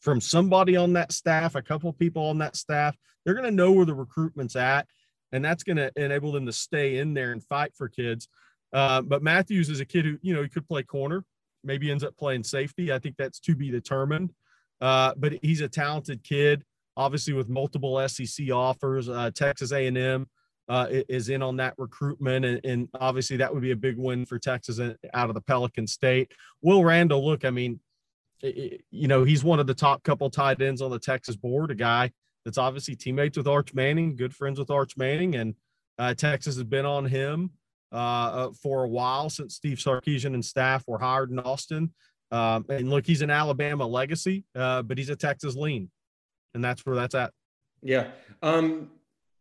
from 0.00 0.20
somebody 0.20 0.76
on 0.76 0.92
that 0.94 1.12
staff, 1.12 1.54
a 1.54 1.62
couple 1.62 1.92
people 1.92 2.24
on 2.26 2.38
that 2.38 2.56
staff. 2.56 2.96
They're 3.24 3.34
going 3.34 3.46
to 3.46 3.50
know 3.50 3.72
where 3.72 3.86
the 3.86 3.94
recruitment's 3.94 4.56
at, 4.56 4.86
and 5.32 5.44
that's 5.44 5.62
going 5.62 5.76
to 5.76 5.90
enable 5.96 6.32
them 6.32 6.46
to 6.46 6.52
stay 6.52 6.98
in 6.98 7.14
there 7.14 7.32
and 7.32 7.42
fight 7.42 7.74
for 7.74 7.88
kids. 7.88 8.28
Uh, 8.72 9.00
but 9.00 9.22
Matthews 9.22 9.70
is 9.70 9.80
a 9.80 9.84
kid 9.84 10.04
who, 10.04 10.18
you 10.20 10.34
know, 10.34 10.42
he 10.42 10.48
could 10.48 10.68
play 10.68 10.82
corner, 10.82 11.24
maybe 11.62 11.90
ends 11.90 12.04
up 12.04 12.16
playing 12.16 12.42
safety. 12.42 12.92
I 12.92 12.98
think 12.98 13.16
that's 13.16 13.38
to 13.40 13.54
be 13.54 13.70
determined. 13.70 14.34
Uh, 14.80 15.12
but 15.16 15.34
he's 15.42 15.60
a 15.60 15.68
talented 15.68 16.22
kid, 16.22 16.64
obviously 16.96 17.32
with 17.32 17.48
multiple 17.48 18.06
SEC 18.08 18.50
offers. 18.50 19.08
Uh, 19.08 19.30
Texas 19.34 19.72
A&M 19.72 20.26
uh, 20.68 20.86
is 20.90 21.28
in 21.28 21.42
on 21.42 21.56
that 21.56 21.74
recruitment, 21.78 22.44
and, 22.44 22.60
and, 22.64 22.88
obviously 22.98 23.36
that 23.36 23.52
would 23.52 23.62
be 23.62 23.72
a 23.72 23.76
big 23.76 23.98
win 23.98 24.24
for 24.24 24.38
Texas 24.38 24.80
out 25.12 25.28
of 25.28 25.34
the 25.34 25.40
Pelican 25.40 25.86
State. 25.86 26.32
Will 26.62 26.84
Randall, 26.84 27.24
look, 27.24 27.44
I 27.44 27.50
mean, 27.50 27.80
you 28.42 29.08
know, 29.08 29.24
he's 29.24 29.44
one 29.44 29.60
of 29.60 29.66
the 29.66 29.74
top 29.74 30.02
couple 30.02 30.28
tight 30.30 30.60
ends 30.60 30.82
on 30.82 30.90
the 30.90 30.98
Texas 30.98 31.36
board, 31.36 31.70
a 31.70 31.74
guy 31.74 32.10
that's 32.44 32.58
obviously 32.58 32.94
teammates 32.94 33.36
with 33.36 33.48
Arch 33.48 33.74
Manning, 33.74 34.16
good 34.16 34.34
friends 34.34 34.58
with 34.58 34.70
Arch 34.70 34.96
Manning, 34.96 35.34
and 35.36 35.54
uh, 35.98 36.14
Texas 36.14 36.56
has 36.56 36.64
been 36.64 36.84
on 36.84 37.06
him 37.06 37.50
uh, 37.92 37.96
uh, 37.96 38.50
for 38.52 38.84
a 38.84 38.88
while 38.88 39.30
since 39.30 39.54
Steve 39.54 39.78
Sarkisian 39.78 40.34
and 40.34 40.44
staff 40.44 40.84
were 40.86 40.98
hired 40.98 41.30
in 41.30 41.38
Austin. 41.38 41.92
Um, 42.34 42.66
and 42.68 42.90
look, 42.90 43.06
he's 43.06 43.22
an 43.22 43.30
Alabama 43.30 43.86
legacy, 43.86 44.42
uh, 44.56 44.82
but 44.82 44.98
he's 44.98 45.08
a 45.08 45.14
Texas 45.14 45.54
lean, 45.54 45.88
and 46.52 46.64
that's 46.64 46.84
where 46.84 46.96
that's 46.96 47.14
at. 47.14 47.32
Yeah. 47.80 48.08
Um, 48.42 48.90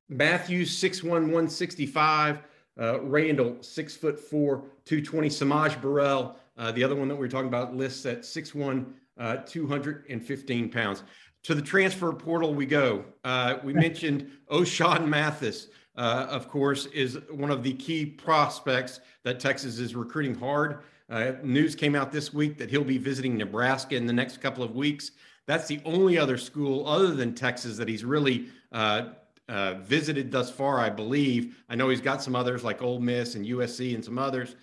Matthews, 0.10 0.80
6'1, 0.80 1.04
165. 1.04 2.40
Uh, 2.80 3.02
Randall, 3.02 3.58
six 3.62 3.96
foot 3.96 4.20
four, 4.20 4.66
220. 4.86 5.30
S'Maje 5.30 5.82
Burrell, 5.82 6.36
uh, 6.58 6.72
the 6.72 6.84
other 6.84 6.96
one 6.96 7.08
that 7.08 7.16
we 7.16 7.22
were 7.22 7.28
talking 7.28 7.48
about 7.48 7.76
lists 7.76 8.06
at 8.06 8.22
6'1, 8.22 8.86
uh, 9.18 9.38
215 9.38 10.70
pounds. 10.70 11.04
To 11.44 11.56
the 11.56 11.62
transfer 11.62 12.14
portal 12.14 12.54
we 12.54 12.68
go. 12.68 13.06
Uh, 13.24 13.56
we 13.64 13.74
mentioned 13.88 14.30
Ochaun 14.52 15.08
Mathis, 15.08 15.70
uh, 15.96 16.28
of 16.30 16.48
course, 16.48 16.86
is 16.88 17.18
one 17.32 17.50
of 17.50 17.64
the 17.64 17.74
key 17.74 18.06
prospects 18.06 19.00
that 19.24 19.40
Texas 19.40 19.80
is 19.80 19.96
recruiting 19.96 20.36
hard. 20.36 20.84
Uh, 21.14 21.34
news 21.44 21.76
came 21.76 21.94
out 21.94 22.12
this 22.12 22.34
week 22.34 22.58
that 22.58 22.72
he'll 22.72 22.84
be 22.84 22.98
visiting 22.98 23.38
Nebraska 23.38 23.96
in 23.96 24.08
the 24.08 24.14
next 24.14 24.42
couple 24.42 24.64
of 24.64 24.76
weeks. 24.76 25.12
That's 25.46 25.68
the 25.68 25.80
only 25.86 26.18
other 26.18 26.40
school 26.40 26.88
other 26.88 27.12
than 27.12 27.36
Texas 27.36 27.78
that 27.78 27.88
he's 27.88 28.04
really 28.04 28.48
uh, 28.72 29.10
uh, 29.48 29.76
visited 29.76 30.32
thus 30.32 30.50
far, 30.50 30.80
I 30.80 30.90
believe. 30.90 31.64
I 31.70 31.76
know 31.76 31.90
he's 31.90 32.02
got 32.02 32.24
some 32.24 32.36
others 32.36 32.64
like 32.64 32.82
Ole 32.82 33.00
Miss 33.00 33.36
and 33.36 33.46
USC 33.46 33.94
and 33.94 34.04
some 34.04 34.18
others. 34.18 34.56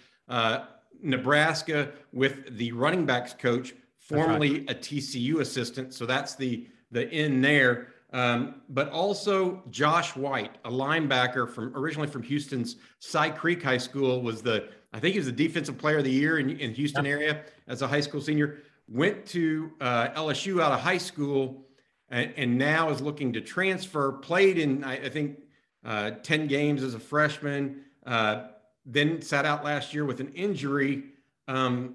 Nebraska 1.01 1.93
with 2.13 2.59
the 2.59 2.73
running 2.73 3.07
backs 3.07 3.33
coach, 3.33 3.73
formerly 4.01 4.61
right. 4.61 4.71
a 4.71 4.75
TCU 4.75 5.41
assistant. 5.41 5.95
So 5.95 6.05
that's 6.05 6.35
the 6.35 6.67
the 6.91 7.09
in 7.11 7.41
there. 7.41 7.93
Um, 8.13 8.57
but 8.69 8.91
also 8.91 9.63
Josh 9.71 10.17
White, 10.17 10.57
a 10.65 10.71
linebacker 10.71 11.49
from 11.49 11.77
originally 11.77 12.09
from 12.09 12.23
Houston's 12.25 12.77
Cy 12.99 13.31
Creek 13.31 13.63
High 13.63 13.79
School, 13.79 14.23
was 14.23 14.43
the 14.43 14.69
I 14.93 14.99
think 14.99 15.13
he 15.13 15.19
was 15.21 15.27
the 15.27 15.33
defensive 15.33 15.79
player 15.79 15.99
of 15.99 16.05
the 16.05 16.11
year 16.11 16.39
in, 16.39 16.51
in 16.59 16.75
Houston 16.75 17.07
area 17.07 17.45
as 17.69 17.83
a 17.83 17.87
high 17.87 18.01
school 18.01 18.21
senior. 18.21 18.59
Went 18.89 19.25
to 19.27 19.71
uh, 19.81 20.09
LSU 20.09 20.61
out 20.61 20.73
of 20.73 20.81
high 20.81 20.99
school, 20.99 21.65
and, 22.09 22.33
and, 22.37 22.59
now 22.59 22.91
is 22.91 23.01
looking 23.01 23.33
to 23.35 23.41
transfer. 23.41 24.11
Played 24.11 24.59
in 24.59 24.83
I, 24.83 24.95
I 25.05 25.09
think 25.09 25.39
uh, 25.85 26.13
ten 26.23 26.49
games 26.49 26.83
as 26.83 26.95
a 26.95 26.99
freshman. 26.99 27.83
Uh, 28.05 28.47
then 28.85 29.23
sat 29.23 29.45
out 29.45 29.65
last 29.65 29.95
year 29.95 30.05
with 30.05 30.19
an 30.19 30.33
injury. 30.35 31.05
Um, 31.47 31.95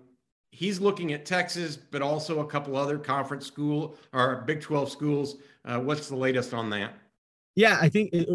he's 0.51 0.79
looking 0.79 1.11
at 1.11 1.25
Texas, 1.25 1.75
but 1.75 2.01
also 2.01 2.39
a 2.39 2.45
couple 2.45 2.77
other 2.77 2.97
conference 2.97 3.45
school 3.45 3.97
or 4.13 4.43
Big 4.45 4.61
12 4.61 4.89
schools. 4.89 5.35
Uh, 5.65 5.79
what's 5.79 6.09
the 6.09 6.15
latest 6.15 6.53
on 6.53 6.69
that? 6.69 6.93
Yeah, 7.55 7.77
I 7.81 7.89
think 7.89 8.13
it, 8.13 8.29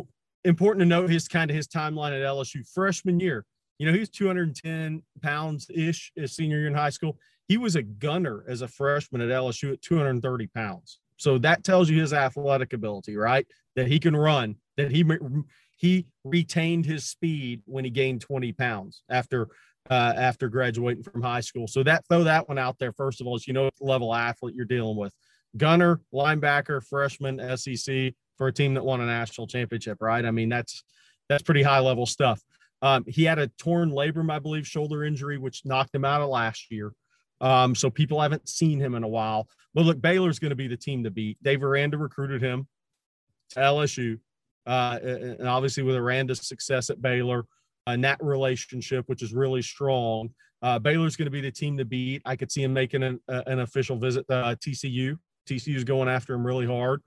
important 0.44 0.80
to 0.80 0.86
note 0.86 1.10
his 1.10 1.28
kind 1.28 1.50
of 1.50 1.56
his 1.56 1.68
timeline 1.68 2.12
at 2.12 2.26
LSU 2.26 2.66
freshman 2.72 3.20
year. 3.20 3.44
You 3.78 3.86
know, 3.86 3.92
he 3.92 4.00
was 4.00 4.10
210 4.10 5.02
pounds 5.22 5.70
ish 5.72 6.12
as 6.18 6.34
senior 6.34 6.58
year 6.58 6.66
in 6.66 6.74
high 6.74 6.90
school. 6.90 7.18
He 7.48 7.56
was 7.56 7.76
a 7.76 7.82
gunner 7.82 8.44
as 8.46 8.62
a 8.62 8.68
freshman 8.68 9.20
at 9.20 9.28
LSU 9.28 9.72
at 9.72 9.82
230 9.82 10.46
pounds. 10.48 11.00
So 11.16 11.38
that 11.38 11.64
tells 11.64 11.88
you 11.88 12.00
his 12.00 12.12
athletic 12.12 12.72
ability, 12.72 13.16
right? 13.16 13.46
That 13.76 13.86
he 13.86 13.98
can 13.98 14.16
run, 14.16 14.56
that 14.76 14.90
he 14.90 15.04
he 15.76 16.06
retained 16.24 16.84
his 16.84 17.04
speed 17.04 17.62
when 17.64 17.84
he 17.84 17.90
gained 17.90 18.20
20 18.20 18.52
pounds 18.52 19.02
after 19.08 19.48
uh, 19.88 20.12
after 20.16 20.48
graduating 20.48 21.02
from 21.02 21.22
high 21.22 21.40
school. 21.40 21.66
So 21.66 21.82
that 21.84 22.04
throw 22.08 22.24
that 22.24 22.48
one 22.48 22.58
out 22.58 22.78
there 22.78 22.92
first 22.92 23.20
of 23.20 23.26
all, 23.26 23.36
is 23.36 23.46
you 23.46 23.54
know 23.54 23.70
level 23.80 24.14
athlete 24.14 24.54
you're 24.54 24.66
dealing 24.66 24.96
with. 24.96 25.14
Gunner, 25.56 26.00
linebacker, 26.12 26.82
freshman, 26.84 27.56
SEC 27.56 28.14
for 28.38 28.48
a 28.48 28.52
team 28.52 28.74
that 28.74 28.84
won 28.84 29.00
a 29.00 29.06
national 29.06 29.46
championship, 29.46 29.98
right? 30.00 30.24
I 30.24 30.30
mean 30.30 30.48
that's 30.48 30.82
that's 31.28 31.42
pretty 31.42 31.62
high 31.62 31.80
level 31.80 32.06
stuff. 32.06 32.40
Um, 32.82 33.04
he 33.06 33.24
had 33.24 33.38
a 33.38 33.48
torn 33.58 33.90
labrum, 33.90 34.32
I 34.32 34.38
believe, 34.38 34.66
shoulder 34.66 35.04
injury, 35.04 35.38
which 35.38 35.66
knocked 35.66 35.94
him 35.94 36.04
out 36.04 36.22
of 36.22 36.30
last 36.30 36.70
year. 36.70 36.92
Um, 37.40 37.74
so 37.74 37.90
people 37.90 38.20
haven't 38.20 38.48
seen 38.48 38.80
him 38.80 38.94
in 38.94 39.02
a 39.02 39.08
while. 39.08 39.48
But 39.74 39.84
look, 39.84 40.00
Baylor's 40.00 40.38
going 40.38 40.50
to 40.50 40.56
be 40.56 40.68
the 40.68 40.76
team 40.76 41.04
to 41.04 41.10
beat. 41.10 41.38
Dave 41.42 41.62
Aranda 41.62 41.98
recruited 41.98 42.42
him 42.42 42.66
to 43.50 43.60
LSU 43.60 44.18
uh, 44.66 44.98
and 45.02 45.48
obviously 45.48 45.82
with 45.82 45.96
Aranda's 45.96 46.46
success 46.46 46.90
at 46.90 47.00
Baylor 47.00 47.46
and 47.86 48.04
that 48.04 48.22
relationship, 48.22 49.04
which 49.08 49.22
is 49.22 49.32
really 49.32 49.62
strong. 49.62 50.30
Uh, 50.62 50.78
Baylor's 50.78 51.16
going 51.16 51.26
to 51.26 51.30
be 51.30 51.40
the 51.40 51.50
team 51.50 51.78
to 51.78 51.84
beat. 51.84 52.22
I 52.24 52.36
could 52.36 52.52
see 52.52 52.62
him 52.62 52.72
making 52.72 53.02
an, 53.02 53.20
an 53.28 53.60
official 53.60 53.96
visit 53.96 54.26
to 54.28 54.34
uh, 54.34 54.54
TCU. 54.56 55.16
TCU 55.54 55.76
is 55.76 55.84
going 55.84 56.08
after 56.08 56.34
him 56.34 56.46
really 56.46 56.66
hard. 56.66 57.02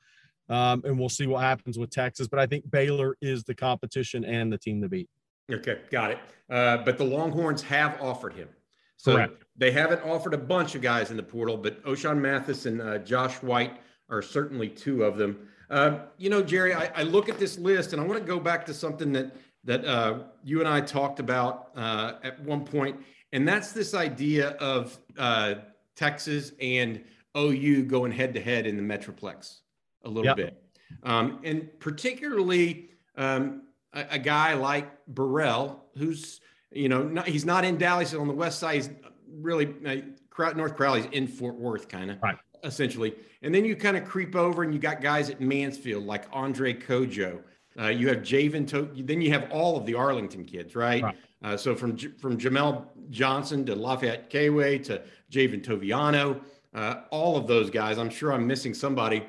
Um, 0.49 0.81
and 0.85 0.99
we'll 0.99 1.09
see 1.09 1.25
what 1.25 1.41
happens 1.41 1.79
with 1.79 1.89
Texas. 1.89 2.27
But 2.27 2.39
I 2.39 2.45
think 2.45 2.69
Baylor 2.69 3.15
is 3.21 3.43
the 3.43 3.55
competition 3.55 4.25
and 4.25 4.51
the 4.51 4.57
team 4.57 4.81
to 4.81 4.89
beat. 4.89 5.09
Okay, 5.51 5.79
got 5.89 6.11
it. 6.11 6.19
Uh, 6.49 6.77
but 6.77 6.97
the 6.97 7.03
Longhorns 7.03 7.61
have 7.63 8.01
offered 8.01 8.33
him. 8.33 8.49
So 8.97 9.15
Correct. 9.15 9.43
they 9.57 9.71
haven't 9.71 10.01
offered 10.03 10.33
a 10.33 10.37
bunch 10.37 10.75
of 10.75 10.81
guys 10.81 11.11
in 11.11 11.17
the 11.17 11.23
portal, 11.23 11.57
but 11.57 11.83
Ochaun 11.83 12.19
Mathis 12.19 12.65
and 12.65 12.81
uh, 12.81 12.99
Josh 12.99 13.35
White 13.41 13.77
are 14.09 14.21
certainly 14.21 14.69
two 14.69 15.03
of 15.03 15.17
them. 15.17 15.47
Uh, 15.69 15.99
you 16.17 16.29
know, 16.29 16.41
Jerry, 16.41 16.73
I, 16.73 16.91
I, 16.95 17.03
look 17.03 17.29
at 17.29 17.39
this 17.39 17.57
list 17.57 17.93
and 17.93 18.01
I 18.01 18.05
want 18.05 18.19
to 18.19 18.25
go 18.25 18.39
back 18.39 18.65
to 18.67 18.73
something 18.73 19.11
that 19.13 19.35
that 19.65 19.83
uh, 19.85 20.19
you 20.43 20.59
and 20.59 20.67
I 20.67 20.81
talked 20.81 21.19
about 21.19 21.69
uh, 21.75 22.13
at 22.21 22.39
one 22.41 22.65
point, 22.65 22.97
and 23.31 23.47
that's 23.47 23.71
this 23.71 23.93
idea 23.93 24.49
of 24.51 24.97
uh, 25.17 25.55
Texas 25.95 26.51
and 26.61 27.03
OU 27.35 27.83
going 27.83 28.11
head 28.11 28.33
to 28.33 28.41
head 28.41 28.67
in 28.67 28.77
the 28.77 28.83
Metroplex 28.83 29.59
a 30.03 30.09
little 30.09 30.25
yep. 30.25 30.35
bit, 30.35 30.63
um, 31.03 31.39
and 31.43 31.67
particularly 31.79 32.89
um, 33.15 33.63
a, 33.93 34.05
a, 34.11 34.19
guy 34.19 34.53
like 34.53 35.05
Burrell, 35.07 35.85
who's 35.97 36.41
you 36.71 36.89
know 36.89 37.03
not, 37.03 37.27
he's 37.27 37.45
not 37.45 37.65
in 37.65 37.77
Dallas 37.77 38.13
on 38.13 38.27
the 38.27 38.33
west 38.33 38.59
side. 38.59 38.75
He's 38.75 38.89
really 39.27 39.73
uh, 39.85 40.51
North 40.53 40.75
Crowley's 40.75 41.05
in 41.11 41.27
Fort 41.27 41.55
Worth, 41.55 41.87
kind 41.87 42.11
of 42.11 42.21
right. 42.21 42.37
essentially, 42.63 43.15
and 43.41 43.53
then 43.53 43.65
you 43.65 43.75
kind 43.75 43.97
of 43.97 44.05
creep 44.05 44.35
over 44.35 44.63
and 44.63 44.73
you 44.73 44.79
got 44.79 45.01
guys 45.01 45.29
at 45.29 45.41
Mansfield 45.41 46.05
like 46.05 46.25
Andre 46.31 46.73
Kojo. 46.73 47.41
Uh, 47.79 47.87
you 47.87 48.07
have 48.09 48.19
Javen. 48.19 48.67
To- 48.67 48.89
then 49.03 49.21
you 49.21 49.31
have 49.31 49.49
all 49.51 49.77
of 49.77 49.85
the 49.85 49.95
Arlington 49.95 50.45
kids, 50.45 50.75
right? 50.75 51.01
right. 51.01 51.17
Uh, 51.43 51.57
so 51.57 51.75
from 51.75 51.97
from 51.97 52.37
Jamel 52.37 52.85
Johnson 53.09 53.65
to 53.65 53.75
Lafayette 53.75 54.29
Kayway 54.29 54.83
to 54.85 55.01
Javien 55.31 55.63
Toviano, 55.63 56.41
uh, 56.73 57.01
all 57.11 57.37
of 57.37 57.47
those 57.47 57.69
guys. 57.69 57.97
I'm 57.97 58.09
sure 58.09 58.33
I'm 58.33 58.47
missing 58.47 58.73
somebody. 58.73 59.25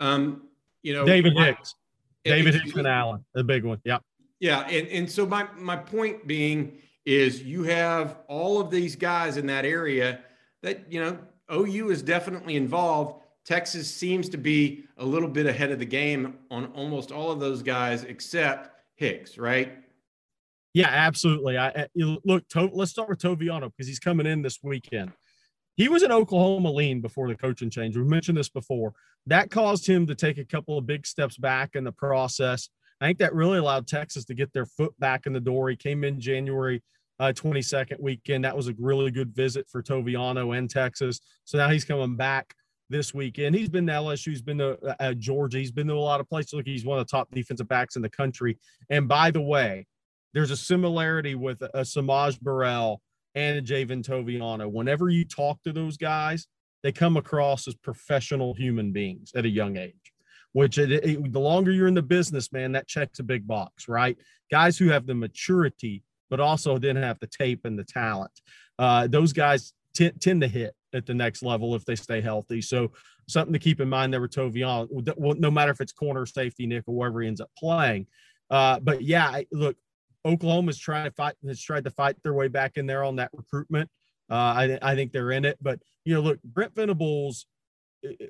Um, 0.00 0.42
you 0.82 0.92
know, 0.92 1.04
David 1.04 1.36
Hicks, 1.36 1.74
I, 2.26 2.30
David 2.30 2.54
Hicks 2.54 2.76
and 2.76 2.86
Allen, 2.86 3.24
the 3.34 3.44
big 3.44 3.64
one. 3.64 3.80
Yeah. 3.84 3.98
Yeah, 4.38 4.66
and 4.68 4.86
and 4.88 5.10
so 5.10 5.24
my 5.24 5.48
my 5.56 5.76
point 5.76 6.26
being 6.26 6.78
is 7.06 7.42
you 7.42 7.62
have 7.64 8.18
all 8.28 8.60
of 8.60 8.70
these 8.70 8.94
guys 8.94 9.38
in 9.38 9.46
that 9.46 9.64
area 9.64 10.20
that 10.62 10.92
you 10.92 11.00
know 11.00 11.18
OU 11.50 11.90
is 11.90 12.02
definitely 12.02 12.56
involved 12.56 13.22
Texas 13.46 13.88
seems 13.88 14.28
to 14.30 14.36
be 14.36 14.84
a 14.98 15.04
little 15.04 15.28
bit 15.28 15.46
ahead 15.46 15.70
of 15.70 15.78
the 15.78 15.86
game 15.86 16.36
on 16.50 16.66
almost 16.74 17.12
all 17.12 17.30
of 17.30 17.38
those 17.38 17.62
guys 17.62 18.02
except 18.02 18.70
Hicks, 18.96 19.38
right? 19.38 19.78
Yeah, 20.74 20.88
absolutely. 20.88 21.56
I, 21.56 21.86
look. 21.94 22.48
To, 22.48 22.68
let's 22.72 22.90
start 22.90 23.08
with 23.08 23.18
Toviano 23.18 23.70
because 23.70 23.86
he's 23.86 23.98
coming 23.98 24.26
in 24.26 24.42
this 24.42 24.58
weekend. 24.62 25.12
He 25.76 25.88
was 25.88 26.02
in 26.02 26.10
Oklahoma 26.10 26.70
lean 26.70 27.00
before 27.00 27.28
the 27.28 27.34
coaching 27.34 27.70
change. 27.70 27.96
We've 27.96 28.06
mentioned 28.06 28.38
this 28.38 28.48
before. 28.48 28.94
That 29.26 29.50
caused 29.50 29.86
him 29.86 30.06
to 30.06 30.14
take 30.14 30.38
a 30.38 30.44
couple 30.44 30.78
of 30.78 30.86
big 30.86 31.06
steps 31.06 31.36
back 31.36 31.74
in 31.74 31.84
the 31.84 31.92
process. 31.92 32.70
I 33.00 33.06
think 33.06 33.18
that 33.18 33.34
really 33.34 33.58
allowed 33.58 33.86
Texas 33.86 34.24
to 34.26 34.34
get 34.34 34.52
their 34.54 34.64
foot 34.64 34.98
back 34.98 35.26
in 35.26 35.34
the 35.34 35.40
door. 35.40 35.68
He 35.68 35.76
came 35.76 36.02
in 36.02 36.18
January 36.18 36.82
uh, 37.18 37.32
22nd 37.34 38.00
weekend. 38.00 38.44
That 38.44 38.56
was 38.56 38.68
a 38.68 38.74
really 38.78 39.10
good 39.10 39.34
visit 39.34 39.68
for 39.68 39.82
Toviano 39.82 40.56
and 40.56 40.70
Texas. 40.70 41.20
So 41.44 41.58
now 41.58 41.68
he's 41.68 41.84
coming 41.84 42.16
back 42.16 42.54
this 42.88 43.12
weekend. 43.12 43.54
He's 43.54 43.68
been 43.68 43.86
to 43.86 43.92
LSU, 43.92 44.28
he's 44.28 44.42
been 44.42 44.58
to 44.58 44.78
uh, 45.00 45.12
Georgia, 45.14 45.58
he's 45.58 45.72
been 45.72 45.88
to 45.88 45.94
a 45.94 45.98
lot 45.98 46.20
of 46.20 46.28
places. 46.28 46.54
Look, 46.54 46.66
he's 46.66 46.84
one 46.84 46.98
of 46.98 47.06
the 47.06 47.10
top 47.10 47.28
defensive 47.32 47.68
backs 47.68 47.96
in 47.96 48.02
the 48.02 48.10
country. 48.10 48.58
And 48.90 49.08
by 49.08 49.30
the 49.30 49.40
way, 49.40 49.86
there's 50.32 50.50
a 50.50 50.56
similarity 50.56 51.34
with 51.34 51.62
a 51.62 51.80
S'Maje 51.80 52.40
Burrell 52.40 53.00
and 53.36 53.58
a 53.58 53.62
Javien 53.62 54.02
Toviano. 54.02 54.68
Whenever 54.68 55.10
you 55.10 55.24
talk 55.24 55.62
to 55.62 55.72
those 55.72 55.96
guys, 55.96 56.48
they 56.82 56.90
come 56.90 57.16
across 57.16 57.68
as 57.68 57.74
professional 57.74 58.54
human 58.54 58.92
beings 58.92 59.30
at 59.36 59.44
a 59.44 59.48
young 59.48 59.76
age. 59.76 59.94
Which 60.52 60.78
it, 60.78 60.90
it, 60.90 61.32
the 61.32 61.38
longer 61.38 61.70
you're 61.70 61.86
in 61.86 61.94
the 61.94 62.02
business, 62.02 62.50
man, 62.50 62.72
that 62.72 62.88
checks 62.88 63.18
a 63.18 63.22
big 63.22 63.46
box, 63.46 63.88
right? 63.88 64.16
Guys 64.50 64.78
who 64.78 64.88
have 64.88 65.06
the 65.06 65.14
maturity, 65.14 66.02
but 66.30 66.40
also 66.40 66.78
didn't 66.78 67.02
have 67.02 67.18
the 67.20 67.26
tape 67.26 67.66
and 67.66 67.78
the 67.78 67.84
talent. 67.84 68.32
Uh, 68.78 69.06
those 69.06 69.34
guys 69.34 69.74
t- 69.94 70.12
tend 70.12 70.40
to 70.40 70.48
hit 70.48 70.74
at 70.94 71.04
the 71.04 71.12
next 71.12 71.42
level 71.42 71.74
if 71.74 71.84
they 71.84 71.94
stay 71.94 72.22
healthy. 72.22 72.62
So 72.62 72.92
something 73.28 73.52
to 73.52 73.58
keep 73.58 73.80
in 73.80 73.88
mind 73.90 74.14
there 74.14 74.20
with 74.22 74.30
Tovion, 74.30 74.88
no 75.38 75.50
matter 75.50 75.72
if 75.72 75.80
it's 75.82 75.92
corner, 75.92 76.24
safety, 76.24 76.66
nickel, 76.66 76.94
wherever 76.94 77.20
he 77.20 77.28
ends 77.28 77.42
up 77.42 77.50
playing. 77.58 78.06
Uh, 78.48 78.80
but 78.80 79.02
yeah, 79.02 79.42
look, 79.52 79.76
Oklahoma's 80.26 80.78
trying 80.78 81.04
to 81.04 81.10
fight 81.10 81.34
has 81.46 81.60
tried 81.60 81.84
to 81.84 81.90
fight 81.90 82.16
their 82.22 82.34
way 82.34 82.48
back 82.48 82.76
in 82.76 82.86
there 82.86 83.04
on 83.04 83.16
that 83.16 83.30
recruitment. 83.32 83.88
Uh, 84.28 84.34
I, 84.34 84.78
I 84.82 84.94
think 84.94 85.12
they're 85.12 85.30
in 85.30 85.44
it, 85.44 85.56
but 85.62 85.80
you 86.04 86.14
know, 86.14 86.20
look, 86.20 86.42
Brent 86.42 86.74
Venables, 86.74 87.46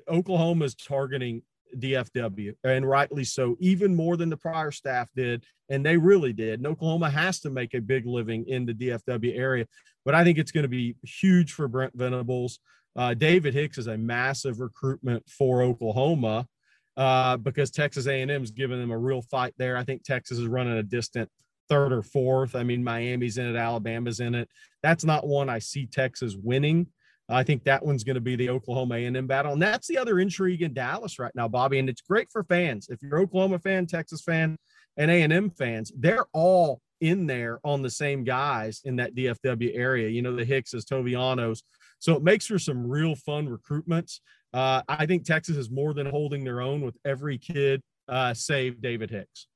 Oklahoma's 0.07 0.75
targeting 0.75 1.41
DFW, 1.75 2.53
and 2.63 2.87
rightly 2.87 3.23
so, 3.23 3.57
even 3.59 3.95
more 3.95 4.15
than 4.15 4.29
the 4.29 4.37
prior 4.37 4.71
staff 4.71 5.09
did. 5.15 5.43
And 5.69 5.85
they 5.85 5.97
really 5.97 6.33
did. 6.33 6.59
And 6.59 6.67
Oklahoma 6.67 7.09
has 7.09 7.39
to 7.41 7.49
make 7.49 7.73
a 7.73 7.81
big 7.81 8.05
living 8.05 8.45
in 8.47 8.65
the 8.65 8.73
DFW 8.73 9.37
area. 9.37 9.65
But 10.05 10.15
I 10.15 10.23
think 10.23 10.37
it's 10.37 10.51
going 10.51 10.63
to 10.63 10.69
be 10.69 10.95
huge 11.03 11.51
for 11.51 11.67
Brent 11.67 11.93
Venables. 11.95 12.59
Uh, 12.95 13.13
David 13.13 13.53
Hicks 13.53 13.77
is 13.77 13.87
a 13.87 13.97
massive 13.97 14.59
recruitment 14.59 15.27
for 15.29 15.61
Oklahoma 15.61 16.47
uh, 16.95 17.37
because 17.37 17.69
Texas 17.69 18.07
A&M 18.07 18.43
is 18.43 18.51
giving 18.51 18.79
them 18.79 18.91
a 18.91 18.97
real 18.97 19.21
fight 19.21 19.53
there. 19.57 19.77
I 19.77 19.83
think 19.83 20.03
Texas 20.03 20.39
is 20.39 20.47
running 20.47 20.77
a 20.77 20.83
distant 20.83 21.29
third 21.69 21.93
or 21.93 22.01
fourth. 22.01 22.55
I 22.55 22.63
mean, 22.63 22.83
Miami's 22.83 23.37
in 23.37 23.47
it, 23.47 23.57
Alabama's 23.57 24.19
in 24.19 24.35
it. 24.35 24.49
That's 24.83 25.03
not 25.03 25.27
one 25.27 25.49
I 25.49 25.59
see 25.59 25.85
Texas 25.85 26.35
winning. 26.35 26.87
I 27.29 27.43
think 27.43 27.65
that 27.65 27.85
one's 27.85 28.05
going 28.05 28.15
to 28.15 28.21
be 28.21 28.37
the 28.37 28.49
Oklahoma 28.49 28.95
A&M 28.95 29.27
battle, 29.27 29.51
and 29.51 29.61
that's 29.61 29.87
the 29.87 29.97
other 29.97 30.19
intrigue 30.19 30.61
in 30.61 30.73
Dallas 30.73 31.19
right 31.19 31.35
now, 31.35 31.47
Bobby. 31.47 31.79
And 31.79 31.89
it's 31.89 32.01
great 32.01 32.31
for 32.31 32.43
fans. 32.43 32.87
If 32.89 33.01
you're 33.01 33.19
Oklahoma 33.19 33.59
fan, 33.59 33.85
Texas 33.85 34.21
fan, 34.21 34.57
and 34.95 35.11
A&M 35.11 35.49
fans, 35.49 35.91
they're 35.97 36.25
all 36.31 36.81
in 37.01 37.27
there 37.27 37.59
on 37.63 37.81
the 37.81 37.89
same 37.89 38.23
guys 38.23 38.81
in 38.85 38.95
that 38.95 39.13
DFW 39.13 39.71
area. 39.75 40.07
You 40.07 40.21
know, 40.21 40.35
the 40.35 40.45
Hickses, 40.45 40.85
Tovianos. 40.85 41.63
So 41.99 42.15
it 42.15 42.23
makes 42.23 42.45
for 42.47 42.59
some 42.59 42.87
real 42.87 43.15
fun 43.15 43.47
recruitments. 43.47 44.19
Uh, 44.53 44.81
I 44.87 45.05
think 45.05 45.25
Texas 45.25 45.57
is 45.57 45.69
more 45.69 45.93
than 45.93 46.07
holding 46.07 46.43
their 46.43 46.61
own 46.61 46.81
with 46.81 46.97
every 47.03 47.37
kid, 47.37 47.81
uh, 48.07 48.33
save 48.33 48.81
David 48.81 49.09
Hicks. 49.09 49.47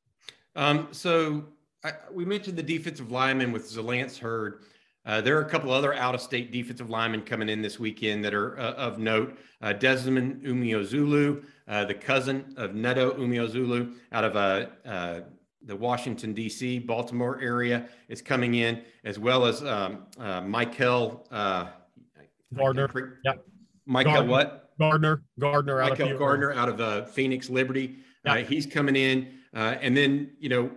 Um, 0.55 0.89
so 0.91 1.45
I, 1.83 1.93
we 2.11 2.25
mentioned 2.25 2.57
the 2.57 2.63
defensive 2.63 3.11
lineman 3.11 3.51
with 3.51 3.65
Zalance 3.69 4.17
Heard. 4.17 4.63
Uh, 5.03 5.19
there 5.19 5.35
are 5.37 5.41
a 5.41 5.49
couple 5.49 5.71
other 5.71 5.95
out-of-state 5.95 6.51
defensive 6.51 6.89
linemen 6.89 7.21
coming 7.23 7.49
in 7.49 7.61
this 7.61 7.79
weekend 7.79 8.23
that 8.23 8.35
are 8.35 8.59
uh, 8.59 8.73
of 8.73 8.99
note. 8.99 9.37
Uh, 9.61 9.73
Desmond 9.73 10.43
Umeozulu, 10.43 11.43
uh, 11.67 11.85
the 11.85 11.93
cousin 11.93 12.53
of 12.55 12.75
Neto 12.75 13.13
Umeozulu, 13.13 13.95
out 14.11 14.23
of 14.23 14.35
uh, 14.35 14.67
uh, 14.87 15.21
the 15.65 15.75
Washington 15.75 16.33
D.C. 16.33 16.79
Baltimore 16.79 17.41
area, 17.41 17.87
is 18.09 18.21
coming 18.21 18.55
in, 18.55 18.83
as 19.03 19.17
well 19.17 19.45
as 19.45 19.63
um, 19.63 20.05
Michael 20.47 21.25
Gardner. 22.53 23.19
Yeah, 23.25 23.33
Michael 23.87 24.13
Gardner. 24.13 24.31
what? 24.31 24.69
Gardner. 24.79 25.23
Gardner. 25.39 25.81
Out 25.81 25.89
Michael 25.91 26.11
of 26.11 26.19
Gardner 26.19 26.53
out 26.53 26.69
of 26.69 27.11
Phoenix 27.11 27.49
Liberty. 27.49 27.97
Yep. 28.25 28.47
he's 28.47 28.67
coming 28.67 28.95
in, 28.95 29.33
and 29.53 29.97
then 29.97 30.31
you 30.39 30.49
know, 30.49 30.69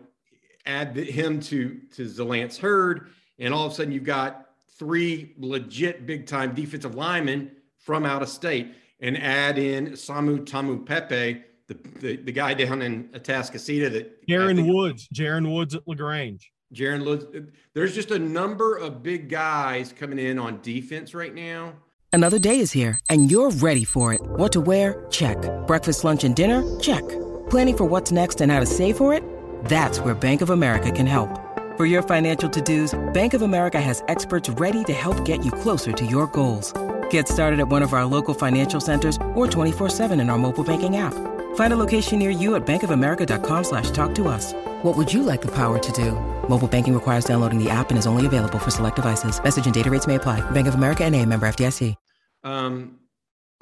add 0.66 0.96
him 0.96 1.40
to 1.40 1.80
to 1.94 2.04
Zalance 2.04 2.58
Heard 2.58 3.08
and 3.38 3.52
all 3.52 3.66
of 3.66 3.72
a 3.72 3.74
sudden 3.74 3.92
you've 3.92 4.04
got 4.04 4.50
three 4.78 5.34
legit 5.38 6.06
big 6.06 6.26
time 6.26 6.54
defensive 6.54 6.94
linemen 6.94 7.50
from 7.78 8.04
out 8.04 8.22
of 8.22 8.28
state 8.28 8.74
and 9.00 9.20
add 9.20 9.58
in 9.58 9.88
Samu 9.88 10.44
Taumanupepe, 10.44 11.42
the, 11.66 11.74
the, 12.00 12.16
the 12.16 12.32
guy 12.32 12.54
down 12.54 12.82
in 12.82 13.04
Atascocita 13.08 13.92
that 13.92 14.26
Jaron 14.26 14.72
Woods, 14.72 15.08
Jaron 15.14 15.52
Woods 15.52 15.74
at 15.74 15.86
LaGrange. 15.86 16.50
Jaron 16.74 17.04
Woods. 17.04 17.26
There's 17.74 17.94
just 17.94 18.10
a 18.10 18.18
number 18.18 18.76
of 18.76 19.02
big 19.02 19.28
guys 19.28 19.92
coming 19.92 20.18
in 20.18 20.38
on 20.38 20.60
defense 20.62 21.14
right 21.14 21.34
now. 21.34 21.74
Another 22.12 22.38
day 22.38 22.58
is 22.58 22.72
here 22.72 22.98
and 23.10 23.30
you're 23.30 23.50
ready 23.50 23.84
for 23.84 24.12
it. 24.12 24.20
What 24.22 24.52
to 24.52 24.60
wear? 24.60 25.06
Check. 25.10 25.38
Breakfast, 25.66 26.04
lunch, 26.04 26.24
and 26.24 26.34
dinner? 26.34 26.64
Check. 26.80 27.04
Planning 27.50 27.76
for 27.76 27.84
what's 27.84 28.10
next 28.10 28.40
and 28.40 28.50
how 28.50 28.60
to 28.60 28.66
save 28.66 28.96
for 28.96 29.14
it? 29.14 29.22
That's 29.64 29.98
where 29.98 30.14
Bank 30.14 30.42
of 30.42 30.50
America 30.50 30.92
can 30.92 31.06
help. 31.06 31.40
For 31.76 31.86
your 31.86 32.02
financial 32.02 32.48
to-dos, 32.48 32.94
Bank 33.12 33.34
of 33.34 33.42
America 33.42 33.80
has 33.80 34.04
experts 34.06 34.48
ready 34.48 34.84
to 34.84 34.92
help 34.92 35.24
get 35.24 35.44
you 35.44 35.50
closer 35.50 35.90
to 35.90 36.06
your 36.06 36.28
goals. 36.28 36.72
Get 37.10 37.26
started 37.26 37.58
at 37.58 37.66
one 37.66 37.82
of 37.82 37.92
our 37.92 38.04
local 38.04 38.34
financial 38.34 38.80
centers 38.80 39.16
or 39.34 39.48
24-7 39.48 40.20
in 40.20 40.30
our 40.30 40.38
mobile 40.38 40.62
banking 40.62 40.98
app. 40.98 41.14
Find 41.56 41.72
a 41.72 41.76
location 41.76 42.20
near 42.20 42.30
you 42.30 42.54
at 42.54 42.64
bankofamerica.com 42.64 43.64
slash 43.64 43.90
talk 43.90 44.14
to 44.14 44.28
us. 44.28 44.52
What 44.82 44.96
would 44.96 45.12
you 45.12 45.24
like 45.24 45.42
the 45.42 45.50
power 45.52 45.80
to 45.80 45.92
do? 45.92 46.12
Mobile 46.48 46.68
banking 46.68 46.94
requires 46.94 47.24
downloading 47.24 47.58
the 47.58 47.70
app 47.70 47.90
and 47.90 47.98
is 47.98 48.06
only 48.06 48.26
available 48.26 48.60
for 48.60 48.70
select 48.70 48.96
devices. 48.96 49.42
Message 49.42 49.64
and 49.64 49.74
data 49.74 49.90
rates 49.90 50.06
may 50.06 50.16
apply. 50.16 50.48
Bank 50.50 50.68
of 50.68 50.76
America 50.76 51.04
and 51.04 51.14
a 51.14 51.26
member 51.26 51.46
FDIC. 51.48 51.96
Um, 52.44 52.98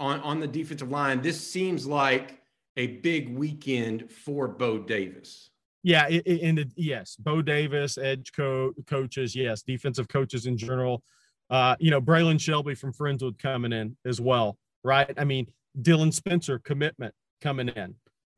on, 0.00 0.20
on 0.20 0.40
the 0.40 0.48
defensive 0.48 0.90
line, 0.90 1.22
this 1.22 1.40
seems 1.40 1.86
like 1.86 2.40
a 2.76 2.88
big 2.88 3.36
weekend 3.36 4.10
for 4.10 4.48
Bo 4.48 4.78
Davis. 4.78 5.50
Yeah, 5.82 6.06
in 6.08 6.54
the 6.54 6.70
yes, 6.76 7.16
Bo 7.16 7.42
Davis, 7.42 7.98
edge 7.98 8.30
co- 8.36 8.72
coaches, 8.86 9.34
yes, 9.34 9.62
defensive 9.62 10.06
coaches 10.08 10.46
in 10.46 10.56
general. 10.56 11.02
Uh, 11.50 11.74
you 11.80 11.90
know, 11.90 12.00
Braylon 12.00 12.40
Shelby 12.40 12.74
from 12.74 12.92
Friendswood 12.92 13.38
coming 13.38 13.72
in 13.72 13.96
as 14.06 14.20
well, 14.20 14.58
right? 14.84 15.12
I 15.18 15.24
mean, 15.24 15.48
Dylan 15.80 16.12
Spencer 16.14 16.58
commitment 16.60 17.14
coming 17.40 17.68
in. 17.68 17.94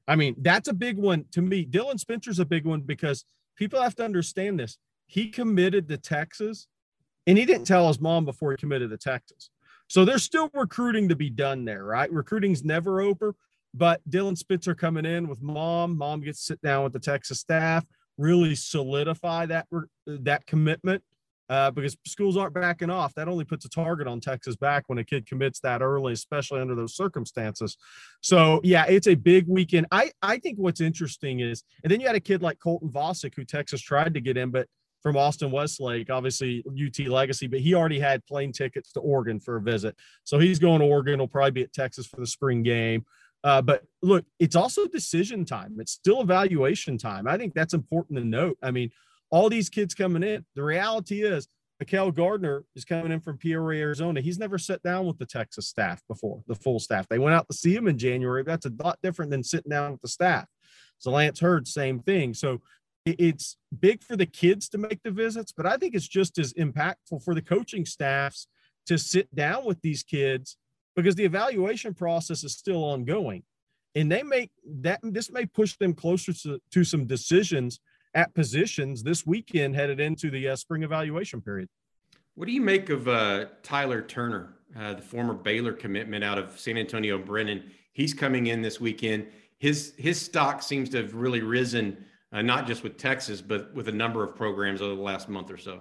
I 0.09 0.17
mean, 0.17 0.37
that's 0.39 0.69
a 0.69 0.73
big 0.73 0.97
one 0.97 1.25
to 1.33 1.43
me. 1.43 1.67
Dylan 1.67 2.01
Spencer's 2.01 2.39
a 2.39 2.45
big 2.45 2.65
one 2.65 2.81
because 2.81 3.25
people 3.57 3.81
have 3.81 3.95
to 3.97 4.05
understand 4.05 4.59
this. 4.59 4.79
He 5.07 5.29
committed 5.29 5.89
to 5.89 5.99
Texas, 5.99 6.67
and 7.27 7.37
he 7.39 7.45
didn't 7.45 7.67
tell 7.67 7.89
his 7.89 8.01
mom 8.01 8.25
before 8.25 8.53
he 8.53 8.57
committed 8.57 8.91
to 8.91 8.99
Texas. 8.99 9.51
So 9.87 10.05
there's 10.05 10.23
still 10.23 10.51
recruiting 10.55 11.09
to 11.11 11.17
be 11.17 11.31
done 11.31 11.65
there, 11.65 11.85
right? 11.85 12.11
Recruiting's 12.11 12.65
never 12.65 13.01
over, 13.01 13.35
but 13.75 14.01
Dylan 14.09 14.39
Spitzer 14.39 14.75
coming 14.75 15.05
in 15.05 15.29
with 15.29 15.43
mom. 15.43 15.99
Mom 15.99 16.21
gets 16.21 16.39
to 16.39 16.45
sit 16.45 16.63
down 16.63 16.85
with 16.85 16.93
the 16.93 17.01
Texas 17.01 17.41
staff. 17.41 17.85
really 18.17 18.55
solidify 18.55 19.45
that 19.47 19.67
that 20.07 20.47
commitment 20.47 21.03
uh, 21.49 21.71
because 21.73 21.97
schools 22.07 22.37
aren't 22.37 22.55
backing 22.55 22.89
off. 22.89 23.13
That 23.15 23.29
only 23.29 23.45
puts 23.45 23.65
a 23.65 23.69
target 23.69 24.07
on 24.07 24.21
Texas 24.21 24.57
back 24.57 24.85
when 24.87 24.99
a 24.99 25.05
kid 25.05 25.27
commits 25.27 25.61
that 25.61 25.83
early, 25.83 26.13
especially 26.13 26.61
under 26.61 26.75
those 26.75 26.97
circumstances. 26.97 27.77
So 28.21 28.61
yeah, 28.63 28.87
it's 28.87 29.09
a 29.09 29.15
big 29.15 29.47
weekend. 29.49 29.87
I 29.91 30.13
I 30.23 30.39
think 30.39 30.59
what's 30.59 30.81
interesting 30.81 31.41
is, 31.41 31.65
and 31.83 31.91
then 31.91 32.01
you 32.01 32.07
had 32.07 32.17
a 32.17 32.21
kid 32.21 32.43
like 32.43 32.59
Colton 32.61 32.91
Vasek 32.91 33.35
who 33.35 33.45
Texas 33.45 33.81
tried 33.81 34.15
to 34.15 34.21
get 34.21 34.37
in, 34.37 34.51
but 34.51 34.69
from 35.03 35.19
Austin 35.19 35.51
Westlake, 35.51 36.09
obviously 36.09 36.65
UT 36.67 37.07
legacy, 37.09 37.47
but 37.47 37.61
he 37.61 37.75
already 37.75 38.01
had 38.01 38.25
plane 38.25 38.53
tickets 38.53 38.91
to 38.93 39.01
Oregon 39.01 39.39
for 39.39 39.57
a 39.57 39.61
visit. 39.61 39.95
So 40.25 40.39
he's 40.39 40.59
going 40.59 40.81
to 40.81 40.87
Oregon. 40.87 41.21
He'll 41.21 41.29
probably 41.29 41.51
be 41.51 41.63
at 41.63 41.75
Texas 41.75 42.07
for 42.07 42.17
the 42.17 42.27
spring 42.27 42.63
game. 42.63 43.05
Uh, 43.45 43.61
but 43.61 43.85
look, 44.03 44.25
it's 44.41 44.57
also 44.57 44.87
decision 44.87 45.45
time. 45.45 45.77
It's 45.79 45.93
still 45.93 46.23
evaluation 46.23 46.97
time. 46.97 47.29
I 47.29 47.37
think 47.37 47.53
that's 47.53 47.75
important 47.75 48.19
to 48.19 48.25
note. 48.25 48.57
I 48.63 48.71
mean, 48.71 48.91
all 49.31 49.51
these 49.51 49.69
kids 49.69 49.95
coming 49.95 50.23
in. 50.23 50.45
The 50.55 50.63
reality 50.63 51.23
is, 51.23 51.47
Mikael 51.79 52.11
Gardner 52.11 52.65
is 52.75 52.85
coming 52.85 53.13
in 53.13 53.21
from 53.21 53.37
Peoria, 53.37 53.83
Arizona. 53.83 54.21
He's 54.21 54.39
never 54.39 54.59
sat 54.59 54.83
down 54.83 55.07
with 55.07 55.19
the 55.19 55.27
Texas 55.27 55.69
staff 55.69 56.03
before, 56.09 56.43
the 56.47 56.55
full 56.55 56.79
staff. 56.79 57.07
They 57.09 57.19
went 57.19 57.35
out 57.35 57.47
to 57.51 57.57
see 57.57 57.75
him 57.75 57.89
in 57.89 57.99
January. 57.99 58.45
That's 58.45 58.65
a 58.65 58.73
lot 58.83 58.99
different 59.03 59.31
than 59.31 59.43
sitting 59.43 59.71
down 59.71 59.93
with 59.93 60.01
the 60.01 60.09
staff. 60.09 60.47
Zalance 61.05 61.41
Heard, 61.41 61.69
same 61.69 61.99
thing. 61.99 62.33
So 62.33 62.63
it's 63.05 63.57
big 63.79 64.03
for 64.03 64.17
the 64.17 64.25
kids 64.25 64.69
to 64.71 64.79
make 64.79 65.03
the 65.03 65.11
visits, 65.11 65.53
but 65.53 65.67
I 65.67 65.77
think 65.77 65.95
it's 65.95 66.09
just 66.09 66.39
as 66.39 66.55
impactful 66.55 67.23
for 67.23 67.35
the 67.35 67.43
coaching 67.43 67.85
staffs 67.85 68.47
to 68.87 68.97
sit 68.97 69.35
down 69.35 69.67
with 69.67 69.81
these 69.83 70.03
kids 70.03 70.57
because 70.95 71.15
the 71.15 71.25
evaluation 71.25 71.95
process 71.95 72.45
is 72.45 72.53
still 72.53 72.85
ongoing. 72.85 73.43
And 73.95 74.11
they 74.11 74.23
make 74.23 74.51
that 74.81 75.01
this 75.03 75.31
may 75.31 75.47
push 75.47 75.77
them 75.77 75.95
closer 75.95 76.33
to, 76.33 76.61
to 76.73 76.85
some 76.85 77.07
decisions 77.07 77.81
at 78.15 78.35
positions 78.35 79.03
this 79.03 79.27
weekend 79.27 79.75
headed 79.75 80.01
into 80.01 80.31
the 80.31 80.49
uh, 80.49 80.57
spring 80.57 80.83
evaluation 80.83 81.41
period. 81.41 81.69
What 82.35 82.47
do 82.47 82.53
you 82.53 82.61
make 82.61 82.91
of 82.91 83.07
uh, 83.07 83.47
Tyler 83.63 84.03
Turner, 84.03 84.55
uh, 84.77 84.95
the 84.95 85.03
former 85.03 85.35
Baylor 85.35 85.73
commitment 85.73 86.25
out 86.25 86.39
of 86.39 86.59
San 86.59 86.77
Antonio 86.77 87.19
Brennan? 87.19 87.71
He's 87.93 88.13
coming 88.13 88.49
in 88.49 88.63
this 88.63 88.81
weekend. 88.81 89.29
His 89.59 89.95
his 89.97 90.21
stock 90.21 90.63
seems 90.63 90.89
to 90.91 90.99
have 90.99 91.15
really 91.15 91.43
risen, 91.43 92.05
uh, 92.33 92.43
not 92.43 92.67
just 92.67 92.83
with 92.83 92.97
Texas, 92.99 93.41
but 93.41 93.73
with 93.73 93.89
a 93.89 93.93
number 93.93 94.25
of 94.25 94.35
programs 94.35 94.83
over 94.83 94.97
the 94.97 95.01
last 95.01 95.29
month 95.29 95.51
or 95.51 95.57
so. 95.57 95.81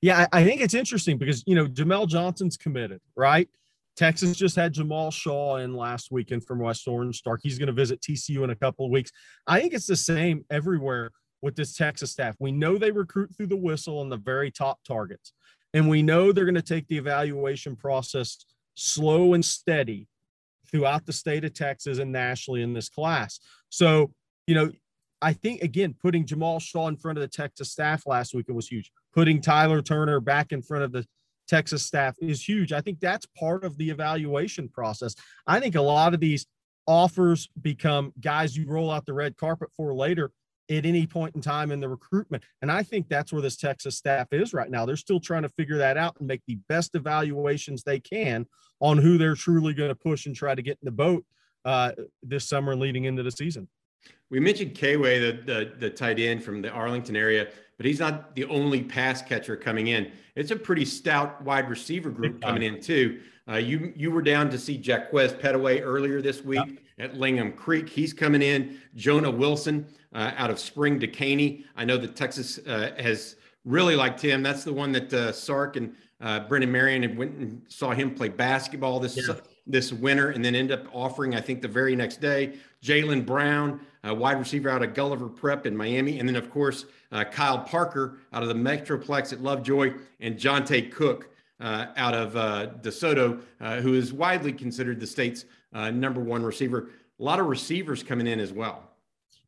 Yeah, 0.00 0.26
I, 0.32 0.40
I 0.40 0.44
think 0.44 0.62
it's 0.62 0.74
interesting 0.74 1.18
because 1.18 1.44
you 1.46 1.54
know 1.54 1.66
Jamel 1.66 2.08
Johnson's 2.08 2.56
committed, 2.56 3.00
right? 3.14 3.48
Texas 3.96 4.36
just 4.36 4.56
had 4.56 4.72
Jamal 4.72 5.10
Shaw 5.10 5.56
in 5.56 5.74
last 5.74 6.10
weekend 6.10 6.44
from 6.44 6.60
West 6.60 6.88
Orange 6.88 7.18
Stark. 7.18 7.40
He's 7.42 7.58
going 7.58 7.66
to 7.66 7.72
visit 7.72 8.00
TCU 8.00 8.42
in 8.42 8.50
a 8.50 8.56
couple 8.56 8.86
of 8.86 8.90
weeks. 8.90 9.10
I 9.46 9.60
think 9.60 9.74
it's 9.74 9.86
the 9.86 9.96
same 9.96 10.44
everywhere 10.50 11.10
with 11.42 11.56
this 11.56 11.76
Texas 11.76 12.12
staff. 12.12 12.36
We 12.38 12.52
know 12.52 12.78
they 12.78 12.90
recruit 12.90 13.36
through 13.36 13.48
the 13.48 13.56
whistle 13.56 13.98
on 13.98 14.08
the 14.08 14.16
very 14.16 14.50
top 14.50 14.78
targets, 14.86 15.32
and 15.74 15.88
we 15.88 16.02
know 16.02 16.32
they're 16.32 16.44
going 16.44 16.54
to 16.54 16.62
take 16.62 16.88
the 16.88 16.96
evaluation 16.96 17.76
process 17.76 18.44
slow 18.74 19.34
and 19.34 19.44
steady 19.44 20.08
throughout 20.70 21.04
the 21.04 21.12
state 21.12 21.44
of 21.44 21.52
Texas 21.52 21.98
and 21.98 22.10
nationally 22.10 22.62
in 22.62 22.72
this 22.72 22.88
class. 22.88 23.40
So, 23.68 24.12
you 24.46 24.54
know, 24.54 24.72
I 25.20 25.34
think 25.34 25.62
again, 25.62 25.94
putting 26.00 26.26
Jamal 26.26 26.58
Shaw 26.58 26.88
in 26.88 26.96
front 26.96 27.18
of 27.18 27.22
the 27.22 27.28
Texas 27.28 27.70
staff 27.70 28.06
last 28.06 28.34
week 28.34 28.46
it 28.48 28.52
was 28.52 28.68
huge. 28.68 28.90
Putting 29.14 29.40
Tyler 29.40 29.82
Turner 29.82 30.18
back 30.18 30.52
in 30.52 30.62
front 30.62 30.84
of 30.84 30.92
the 30.92 31.06
Texas 31.52 31.84
staff 31.84 32.16
is 32.18 32.42
huge. 32.48 32.72
I 32.72 32.80
think 32.80 32.98
that's 32.98 33.26
part 33.38 33.62
of 33.62 33.76
the 33.76 33.90
evaluation 33.90 34.70
process. 34.70 35.14
I 35.46 35.60
think 35.60 35.74
a 35.74 35.82
lot 35.82 36.14
of 36.14 36.20
these 36.20 36.46
offers 36.86 37.46
become 37.60 38.14
guys 38.22 38.56
you 38.56 38.66
roll 38.66 38.90
out 38.90 39.04
the 39.04 39.12
red 39.12 39.36
carpet 39.36 39.68
for 39.76 39.92
later 39.92 40.30
at 40.70 40.86
any 40.86 41.06
point 41.06 41.34
in 41.34 41.42
time 41.42 41.70
in 41.70 41.78
the 41.78 41.90
recruitment. 41.90 42.42
And 42.62 42.72
I 42.72 42.82
think 42.82 43.06
that's 43.06 43.34
where 43.34 43.42
this 43.42 43.58
Texas 43.58 43.98
staff 43.98 44.28
is 44.32 44.54
right 44.54 44.70
now. 44.70 44.86
They're 44.86 44.96
still 44.96 45.20
trying 45.20 45.42
to 45.42 45.50
figure 45.50 45.76
that 45.76 45.98
out 45.98 46.16
and 46.18 46.26
make 46.26 46.40
the 46.46 46.58
best 46.70 46.94
evaluations 46.94 47.82
they 47.82 48.00
can 48.00 48.46
on 48.80 48.96
who 48.96 49.18
they're 49.18 49.34
truly 49.34 49.74
going 49.74 49.90
to 49.90 49.94
push 49.94 50.24
and 50.24 50.34
try 50.34 50.54
to 50.54 50.62
get 50.62 50.78
in 50.80 50.86
the 50.86 50.90
boat 50.90 51.22
uh, 51.66 51.92
this 52.22 52.48
summer 52.48 52.74
leading 52.74 53.04
into 53.04 53.22
the 53.22 53.30
season. 53.30 53.68
We 54.30 54.40
mentioned 54.40 54.74
Kway, 54.74 55.20
the, 55.20 55.52
the, 55.52 55.72
the 55.78 55.90
tight 55.90 56.18
end 56.18 56.42
from 56.42 56.62
the 56.62 56.70
Arlington 56.70 57.14
area, 57.14 57.48
but 57.82 57.88
he's 57.88 57.98
not 57.98 58.36
the 58.36 58.44
only 58.44 58.80
pass 58.80 59.22
catcher 59.22 59.56
coming 59.56 59.88
in. 59.88 60.12
It's 60.36 60.52
a 60.52 60.56
pretty 60.56 60.84
stout 60.84 61.42
wide 61.42 61.68
receiver 61.68 62.10
group 62.10 62.40
coming 62.40 62.62
in 62.62 62.80
too. 62.80 63.20
Uh, 63.48 63.56
you 63.56 63.92
you 63.96 64.12
were 64.12 64.22
down 64.22 64.48
to 64.50 64.56
see 64.56 64.78
Jack 64.78 65.06
Jaquez 65.12 65.32
Pettaway 65.32 65.80
earlier 65.82 66.22
this 66.22 66.44
week 66.44 66.60
yep. 66.64 67.10
at 67.10 67.18
Langham 67.18 67.52
Creek. 67.52 67.88
He's 67.88 68.12
coming 68.12 68.40
in. 68.40 68.78
Jonah 68.94 69.32
Wilson 69.32 69.84
uh, 70.14 70.30
out 70.36 70.48
of 70.48 70.60
Spring 70.60 71.00
Dekaney. 71.00 71.64
I 71.74 71.84
know 71.84 71.96
that 71.96 72.14
Texas 72.14 72.60
uh, 72.68 72.92
has 73.00 73.34
really 73.64 73.96
liked 73.96 74.20
him. 74.20 74.44
That's 74.44 74.62
the 74.62 74.72
one 74.72 74.92
that 74.92 75.12
uh, 75.12 75.32
Sark 75.32 75.74
and 75.74 75.92
uh, 76.20 76.46
Brennan 76.46 76.70
Marion 76.70 77.16
went 77.16 77.32
and 77.32 77.62
saw 77.66 77.90
him 77.90 78.14
play 78.14 78.28
basketball 78.28 79.00
this 79.00 79.16
yeah. 79.16 79.34
This 79.66 79.92
winter, 79.92 80.30
and 80.30 80.44
then 80.44 80.54
end 80.54 80.72
up 80.72 80.86
offering, 80.92 81.34
I 81.34 81.40
think, 81.40 81.62
the 81.62 81.68
very 81.68 81.94
next 81.94 82.20
day, 82.20 82.54
Jalen 82.82 83.24
Brown, 83.24 83.80
a 84.04 84.14
wide 84.14 84.38
receiver 84.38 84.68
out 84.68 84.82
of 84.82 84.94
Gulliver 84.94 85.28
Prep 85.28 85.66
in 85.66 85.76
Miami, 85.76 86.18
and 86.18 86.28
then 86.28 86.36
of 86.36 86.50
course 86.50 86.86
uh, 87.12 87.24
Kyle 87.24 87.60
Parker 87.60 88.18
out 88.32 88.42
of 88.42 88.48
the 88.48 88.54
Metroplex 88.54 89.32
at 89.32 89.40
Lovejoy, 89.40 89.94
and 90.20 90.36
Johntay 90.36 90.90
Cook. 90.90 91.28
Uh, 91.60 91.92
out 91.96 92.12
of 92.12 92.34
uh, 92.34 92.66
DeSoto, 92.80 93.40
uh, 93.60 93.80
who 93.80 93.94
is 93.94 94.12
widely 94.12 94.52
considered 94.52 94.98
the 94.98 95.06
state's 95.06 95.44
uh, 95.72 95.92
number 95.92 96.20
one 96.20 96.42
receiver. 96.42 96.90
A 97.20 97.22
lot 97.22 97.38
of 97.38 97.46
receivers 97.46 98.02
coming 98.02 98.26
in 98.26 98.40
as 98.40 98.52
well. 98.52 98.90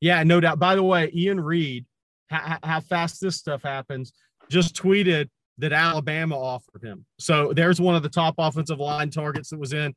Yeah, 0.00 0.22
no 0.22 0.38
doubt. 0.38 0.60
By 0.60 0.76
the 0.76 0.82
way, 0.84 1.10
Ian 1.12 1.40
Reed, 1.40 1.86
how, 2.28 2.58
how 2.62 2.78
fast 2.78 3.20
this 3.20 3.34
stuff 3.34 3.62
happens, 3.62 4.12
just 4.48 4.76
tweeted 4.76 5.28
that 5.58 5.72
Alabama 5.72 6.36
offered 6.36 6.82
him. 6.82 7.04
So 7.18 7.52
there's 7.52 7.80
one 7.80 7.94
of 7.94 8.02
the 8.02 8.08
top 8.08 8.34
offensive 8.38 8.80
line 8.80 9.10
targets 9.10 9.50
that 9.50 9.60
was 9.60 9.72
in. 9.72 9.94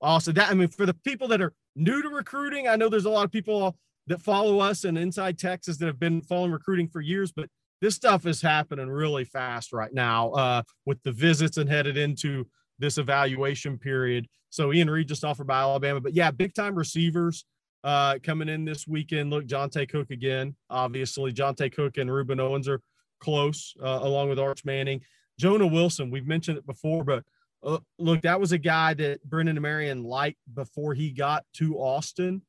Also, 0.00 0.32
that 0.32 0.50
I 0.50 0.54
mean, 0.54 0.68
for 0.68 0.86
the 0.86 0.94
people 0.94 1.28
that 1.28 1.40
are 1.40 1.52
new 1.74 2.02
to 2.02 2.08
recruiting, 2.08 2.68
I 2.68 2.76
know 2.76 2.88
there's 2.88 3.04
a 3.04 3.10
lot 3.10 3.24
of 3.24 3.32
people 3.32 3.76
that 4.06 4.20
follow 4.20 4.58
us 4.60 4.84
in 4.84 4.96
inside 4.96 5.38
Texas 5.38 5.76
that 5.78 5.86
have 5.86 5.98
been 5.98 6.22
following 6.22 6.52
recruiting 6.52 6.88
for 6.88 7.00
years, 7.00 7.32
but 7.32 7.48
this 7.80 7.94
stuff 7.94 8.26
is 8.26 8.42
happening 8.42 8.88
really 8.88 9.24
fast 9.24 9.72
right 9.72 9.92
now 9.92 10.30
uh, 10.30 10.62
with 10.86 11.02
the 11.02 11.12
visits 11.12 11.56
and 11.56 11.68
headed 11.68 11.96
into 11.96 12.46
this 12.78 12.98
evaluation 12.98 13.78
period. 13.78 14.26
So 14.50 14.72
Ian 14.72 14.90
Reed 14.90 15.08
just 15.08 15.24
offered 15.24 15.46
by 15.46 15.60
Alabama, 15.60 16.00
but 16.00 16.14
yeah, 16.14 16.30
big 16.30 16.54
time 16.54 16.74
receivers 16.74 17.44
uh, 17.84 18.18
coming 18.22 18.48
in 18.48 18.64
this 18.64 18.86
weekend. 18.86 19.30
Look, 19.30 19.46
Johntay 19.46 19.88
Cook 19.88 20.10
again. 20.10 20.56
Obviously, 20.70 21.32
Johntay 21.32 21.72
Cook 21.74 21.98
and 21.98 22.08
Rueben 22.08 22.40
Owens 22.40 22.68
are 22.68 22.80
close, 23.20 23.74
uh, 23.82 24.00
along 24.02 24.28
with 24.28 24.38
Arch 24.38 24.64
Manning. 24.64 25.02
Jonah 25.38 25.66
Wilson, 25.66 26.10
we've 26.10 26.26
mentioned 26.26 26.58
it 26.58 26.66
before, 26.66 27.04
but 27.04 27.24
uh, 27.62 27.78
look, 27.98 28.22
that 28.22 28.40
was 28.40 28.52
a 28.52 28.58
guy 28.58 28.94
that 28.94 29.22
Brennan 29.24 29.60
Marion 29.60 30.04
liked 30.04 30.38
before 30.54 30.94
he 30.94 31.10
got 31.10 31.44
to 31.54 31.76
Austin. 31.78 32.42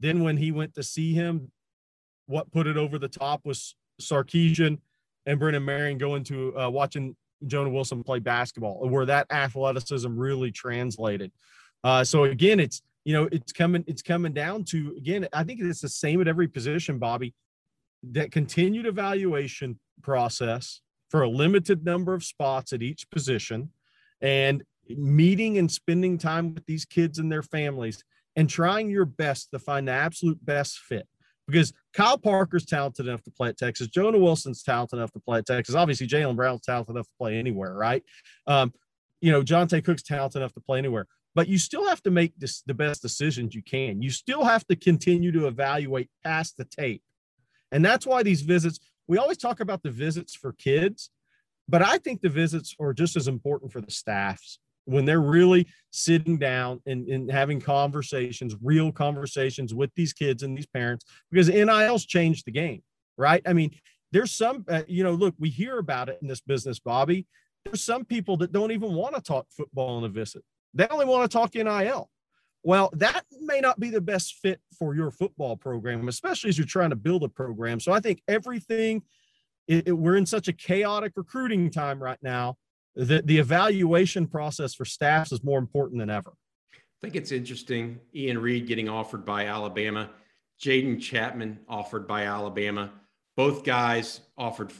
Then 0.00 0.22
when 0.22 0.36
he 0.36 0.52
went 0.52 0.74
to 0.74 0.82
see 0.82 1.12
him, 1.12 1.50
what 2.26 2.50
put 2.52 2.66
it 2.66 2.76
over 2.76 2.98
the 2.98 3.08
top 3.08 3.44
was 3.44 3.74
Sarkisian 4.00 4.78
and 5.26 5.38
Brennan 5.38 5.64
Marion 5.64 5.98
going 5.98 6.24
to 6.24 6.58
uh, 6.58 6.70
watching 6.70 7.16
Jonah 7.46 7.70
Wilson 7.70 8.02
play 8.02 8.18
basketball, 8.18 8.88
where 8.88 9.06
that 9.06 9.26
athleticism 9.30 10.16
really 10.16 10.50
translated. 10.50 11.32
Uh, 11.84 12.04
so 12.04 12.24
again, 12.24 12.60
it's 12.60 12.82
you 13.04 13.14
know, 13.14 13.28
it's 13.32 13.52
coming, 13.52 13.84
it's 13.86 14.02
coming 14.02 14.34
down 14.34 14.64
to 14.64 14.94
again, 14.96 15.26
I 15.32 15.42
think 15.44 15.60
it's 15.62 15.80
the 15.80 15.88
same 15.88 16.20
at 16.20 16.28
every 16.28 16.48
position, 16.48 16.98
Bobby. 16.98 17.34
That 18.02 18.30
continued 18.30 18.86
evaluation 18.86 19.78
process 20.02 20.80
for 21.10 21.22
a 21.22 21.28
limited 21.28 21.84
number 21.84 22.14
of 22.14 22.24
spots 22.24 22.72
at 22.72 22.82
each 22.82 23.10
position 23.10 23.70
and 24.20 24.62
meeting 24.88 25.58
and 25.58 25.70
spending 25.70 26.18
time 26.18 26.54
with 26.54 26.64
these 26.66 26.84
kids 26.84 27.18
and 27.18 27.30
their 27.30 27.42
families 27.42 28.02
and 28.36 28.48
trying 28.48 28.88
your 28.90 29.04
best 29.04 29.50
to 29.50 29.58
find 29.58 29.88
the 29.88 29.92
absolute 29.92 30.44
best 30.44 30.78
fit. 30.78 31.06
Because 31.46 31.72
Kyle 31.94 32.18
Parker's 32.18 32.66
talented 32.66 33.06
enough 33.06 33.22
to 33.22 33.30
play 33.30 33.48
at 33.48 33.56
Texas. 33.56 33.88
Jonah 33.88 34.18
Wilson's 34.18 34.62
talented 34.62 34.98
enough 34.98 35.12
to 35.12 35.20
play 35.20 35.38
at 35.38 35.46
Texas. 35.46 35.74
Obviously, 35.74 36.06
Jalen 36.06 36.36
Brown's 36.36 36.60
talented 36.60 36.94
enough 36.94 37.06
to 37.06 37.14
play 37.18 37.38
anywhere, 37.38 37.72
right? 37.72 38.04
Um, 38.46 38.72
you 39.20 39.32
know, 39.32 39.42
Johntay 39.42 39.82
Cook's 39.82 40.02
talented 40.02 40.42
enough 40.42 40.52
to 40.52 40.60
play 40.60 40.78
anywhere 40.78 41.06
but 41.38 41.46
you 41.46 41.56
still 41.56 41.86
have 41.86 42.02
to 42.02 42.10
make 42.10 42.36
this, 42.36 42.62
the 42.62 42.74
best 42.74 43.00
decisions 43.00 43.54
you 43.54 43.62
can. 43.62 44.02
You 44.02 44.10
still 44.10 44.42
have 44.42 44.66
to 44.66 44.74
continue 44.74 45.30
to 45.30 45.46
evaluate 45.46 46.10
past 46.24 46.56
the 46.56 46.64
tape. 46.64 47.00
And 47.72 47.84
that's 47.84 48.06
why 48.06 48.22
these 48.22 48.42
visits, 48.42 48.78
we 49.06 49.18
always 49.18 49.38
talk 49.38 49.60
about 49.60 49.82
the 49.82 49.90
visits 49.90 50.34
for 50.34 50.52
kids, 50.52 51.10
but 51.68 51.82
I 51.82 51.98
think 51.98 52.20
the 52.20 52.28
visits 52.28 52.74
are 52.80 52.94
just 52.94 53.16
as 53.16 53.28
important 53.28 53.72
for 53.72 53.80
the 53.80 53.90
staffs 53.90 54.58
when 54.86 55.04
they're 55.04 55.20
really 55.20 55.66
sitting 55.90 56.38
down 56.38 56.80
and, 56.86 57.06
and 57.08 57.30
having 57.30 57.60
conversations, 57.60 58.56
real 58.62 58.90
conversations 58.90 59.74
with 59.74 59.90
these 59.94 60.14
kids 60.14 60.42
and 60.42 60.56
these 60.56 60.66
parents, 60.66 61.04
because 61.30 61.50
NIL's 61.50 62.06
changed 62.06 62.46
the 62.46 62.50
game, 62.50 62.82
right? 63.18 63.42
I 63.46 63.52
mean, 63.52 63.70
there's 64.12 64.32
some, 64.32 64.64
uh, 64.66 64.82
you 64.88 65.04
know, 65.04 65.12
look, 65.12 65.34
we 65.38 65.50
hear 65.50 65.78
about 65.78 66.08
it 66.08 66.18
in 66.22 66.28
this 66.28 66.40
business, 66.40 66.78
Bobby. 66.78 67.26
There's 67.66 67.84
some 67.84 68.06
people 68.06 68.38
that 68.38 68.50
don't 68.50 68.72
even 68.72 68.94
want 68.94 69.14
to 69.14 69.20
talk 69.20 69.46
football 69.50 69.98
in 69.98 70.04
a 70.04 70.08
visit. 70.08 70.42
They 70.72 70.86
only 70.88 71.04
want 71.04 71.30
to 71.30 71.36
talk 71.36 71.54
NIL. 71.54 72.08
Well, 72.68 72.90
that 72.96 73.24
may 73.40 73.60
not 73.60 73.80
be 73.80 73.88
the 73.88 74.02
best 74.02 74.34
fit 74.42 74.60
for 74.78 74.94
your 74.94 75.10
football 75.10 75.56
program, 75.56 76.06
especially 76.06 76.50
as 76.50 76.58
you're 76.58 76.66
trying 76.66 76.90
to 76.90 76.96
build 76.96 77.24
a 77.24 77.28
program. 77.28 77.80
So 77.80 77.92
I 77.92 78.00
think 78.00 78.20
everything, 78.28 79.04
it, 79.66 79.88
it, 79.88 79.92
we're 79.92 80.18
in 80.18 80.26
such 80.26 80.48
a 80.48 80.52
chaotic 80.52 81.12
recruiting 81.16 81.70
time 81.70 81.98
right 81.98 82.18
now 82.20 82.58
that 82.94 83.26
the 83.26 83.38
evaluation 83.38 84.26
process 84.26 84.74
for 84.74 84.84
staffs 84.84 85.32
is 85.32 85.42
more 85.42 85.58
important 85.58 85.98
than 85.98 86.10
ever. 86.10 86.34
I 86.74 86.76
think 87.00 87.16
it's 87.16 87.32
interesting. 87.32 88.00
Ian 88.14 88.36
Reed 88.36 88.66
getting 88.66 88.90
offered 88.90 89.24
by 89.24 89.46
Alabama, 89.46 90.10
Jaden 90.60 91.00
Chapman 91.00 91.60
offered 91.70 92.06
by 92.06 92.24
Alabama. 92.24 92.92
Both 93.34 93.64
guys 93.64 94.20
offered 94.36 94.74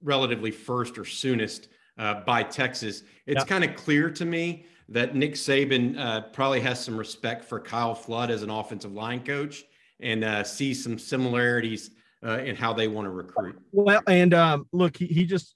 relatively 0.00 0.52
first 0.52 0.98
or 0.98 1.04
soonest 1.04 1.66
uh, 1.98 2.20
by 2.20 2.44
Texas. 2.44 3.02
It's 3.26 3.42
kind 3.42 3.64
of 3.64 3.74
clear 3.74 4.08
to 4.10 4.24
me 4.24 4.66
that 4.88 5.14
Nick 5.14 5.34
Saban 5.34 5.98
uh, 5.98 6.22
probably 6.32 6.60
has 6.60 6.82
some 6.82 6.96
respect 6.96 7.44
for 7.44 7.60
Kyle 7.60 7.94
Flood 7.94 8.30
as 8.30 8.42
an 8.42 8.50
offensive 8.50 8.92
line 8.92 9.24
coach 9.24 9.64
and 10.00 10.24
uh, 10.24 10.44
sees 10.44 10.82
some 10.82 10.98
similarities 10.98 11.90
uh, 12.24 12.38
in 12.38 12.56
how 12.56 12.72
they 12.72 12.88
want 12.88 13.06
to 13.06 13.10
recruit. 13.10 13.58
Well, 13.72 14.02
and 14.06 14.34
um, 14.34 14.66
look, 14.72 14.96
he, 14.96 15.06
he 15.06 15.24
just 15.24 15.54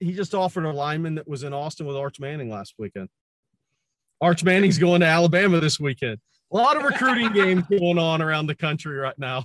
he 0.00 0.12
just 0.12 0.34
offered 0.34 0.64
a 0.64 0.72
lineman 0.72 1.14
that 1.16 1.28
was 1.28 1.42
in 1.42 1.52
Austin 1.52 1.86
with 1.86 1.96
Arch 1.96 2.20
Manning 2.20 2.50
last 2.50 2.74
weekend. 2.78 3.08
Arch 4.20 4.44
Manning's 4.44 4.78
going 4.78 5.00
to 5.00 5.06
Alabama 5.06 5.60
this 5.60 5.80
weekend. 5.80 6.18
A 6.52 6.56
lot 6.56 6.76
of 6.76 6.84
recruiting 6.84 7.32
games 7.32 7.64
going 7.68 7.98
on 7.98 8.20
around 8.20 8.46
the 8.46 8.54
country 8.54 8.96
right 8.96 9.18
now. 9.18 9.44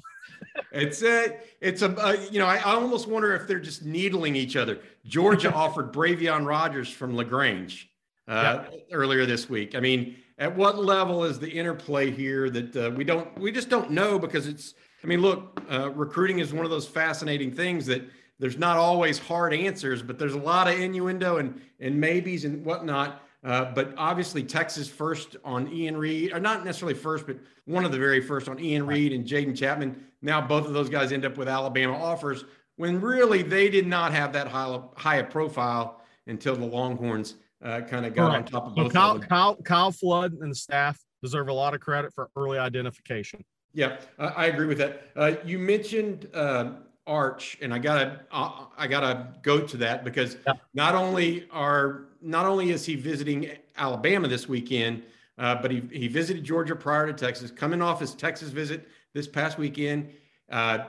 it's 0.72 1.02
a, 1.04 1.38
it's 1.62 1.82
a, 1.82 1.90
uh, 1.98 2.16
you 2.32 2.38
know, 2.38 2.46
I, 2.46 2.58
I, 2.58 2.74
almost 2.74 3.08
wonder 3.08 3.34
if 3.34 3.48
they're 3.48 3.60
just 3.60 3.86
needling 3.86 4.36
each 4.36 4.56
other. 4.56 4.80
Georgia 5.06 5.52
offered 5.54 5.94
Bravion 5.94 6.46
Rogers 6.46 6.90
from 6.90 7.16
LaGrange 7.16 7.90
uh, 8.28 8.64
yeah. 8.72 8.80
earlier 8.92 9.26
this 9.26 9.50
week. 9.50 9.76
I 9.76 9.80
mean, 9.80 10.18
at 10.38 10.56
what 10.56 10.78
level 10.78 11.24
is 11.24 11.40
the 11.40 11.50
interplay 11.50 12.12
here 12.12 12.50
that 12.50 12.76
uh, 12.76 12.92
we 12.96 13.04
don't, 13.04 13.38
we 13.40 13.52
just 13.52 13.70
don't 13.70 13.92
know 13.92 14.20
because 14.20 14.48
it's, 14.48 14.74
I 15.04 15.08
mean, 15.08 15.22
look, 15.22 15.62
uh, 15.72 15.90
recruiting 15.92 16.40
is 16.40 16.54
one 16.54 16.66
of 16.66 16.72
those 16.72 16.88
fascinating 16.88 17.52
things 17.52 17.86
that 17.88 18.04
there's 18.40 18.58
not 18.58 18.78
always 18.78 19.18
hard 19.18 19.54
answers, 19.54 20.02
but 20.02 20.20
there's 20.20 20.34
a 20.34 20.40
lot 20.40 20.68
of 20.68 20.80
innuendo 20.80 21.38
and 21.38 21.60
and 21.80 22.00
maybes 22.00 22.46
and 22.46 22.64
whatnot. 22.66 23.24
Uh, 23.44 23.72
but 23.74 23.94
obviously, 23.98 24.44
Texas 24.44 24.88
first 24.88 25.38
on 25.44 25.72
Ian 25.72 25.98
Reed, 25.98 26.34
or 26.34 26.40
not 26.40 26.66
necessarily 26.66 26.94
first, 26.94 27.26
but 27.26 27.38
one 27.66 27.86
of 27.86 27.92
the 27.92 27.98
very 27.98 28.22
first 28.22 28.50
on 28.50 28.60
Ian 28.60 28.86
Reed 28.86 29.14
and 29.14 29.26
Jaden 29.26 29.56
Chapman. 29.56 30.04
Now 30.22 30.42
both 30.42 30.66
of 30.66 30.74
those 30.74 30.90
guys 30.90 31.12
end 31.12 31.26
up 31.26 31.38
with 31.38 31.48
Alabama 31.48 31.96
offers 31.96 32.46
when 32.76 33.02
really 33.02 33.42
they 33.44 33.70
did 33.70 33.88
not 33.88 34.14
have 34.14 34.34
that 34.34 34.48
high, 34.48 34.80
high 34.96 35.18
a 35.18 35.24
profile 35.24 36.02
until 36.28 36.56
the 36.56 36.66
Longhorns 36.66 37.36
uh, 37.64 37.82
kind 37.82 38.06
of 38.06 38.14
got 38.14 38.30
right. 38.30 38.38
on 38.38 38.46
top 38.46 38.68
of 38.68 38.76
both. 38.76 38.94
Kyle, 38.94 39.16
of 39.16 39.22
them. 39.22 39.30
Kyle, 39.30 39.56
Kyle 39.56 39.92
Flood 39.92 40.34
and 40.42 40.52
the 40.52 40.56
staff 40.56 41.00
deserve 41.22 41.50
a 41.50 41.54
lot 41.54 41.74
of 41.74 41.80
credit 41.80 42.14
for 42.14 42.30
early 42.36 42.58
identification. 42.58 43.44
Yeah, 43.74 43.98
I 44.18 44.48
agree 44.48 44.66
with 44.66 44.80
that. 44.80 45.08
Uh, 45.16 45.34
you 45.46 45.60
mentioned 45.60 46.30
uh, 46.34 46.72
Arch, 47.06 47.58
and 47.62 47.74
I 47.74 47.80
gotta 47.80 48.22
uh, 48.32 48.66
I 48.78 48.88
gotta 48.88 49.28
go 49.42 49.62
to 49.62 49.78
that 49.78 50.04
because 50.04 50.38
yeah. 50.46 50.54
not 50.74 50.96
only 50.96 51.48
are 51.52 52.06
not 52.22 52.46
only 52.46 52.72
is 52.72 52.86
he 52.86 52.96
visiting 52.96 53.52
Alabama 53.78 54.28
this 54.28 54.50
weekend, 54.50 55.04
uh, 55.38 55.56
but 55.56 55.72
he 55.72 55.84
he 55.92 56.08
visited 56.08 56.44
Georgia 56.44 56.76
prior 56.76 57.06
to 57.06 57.14
Texas. 57.14 57.52
Coming 57.52 57.82
off 57.82 58.00
his 58.00 58.16
Texas 58.16 58.50
visit 58.50 58.88
this 59.14 59.28
past 59.28 59.58
weekend, 59.58 60.10
uh, 60.52 60.80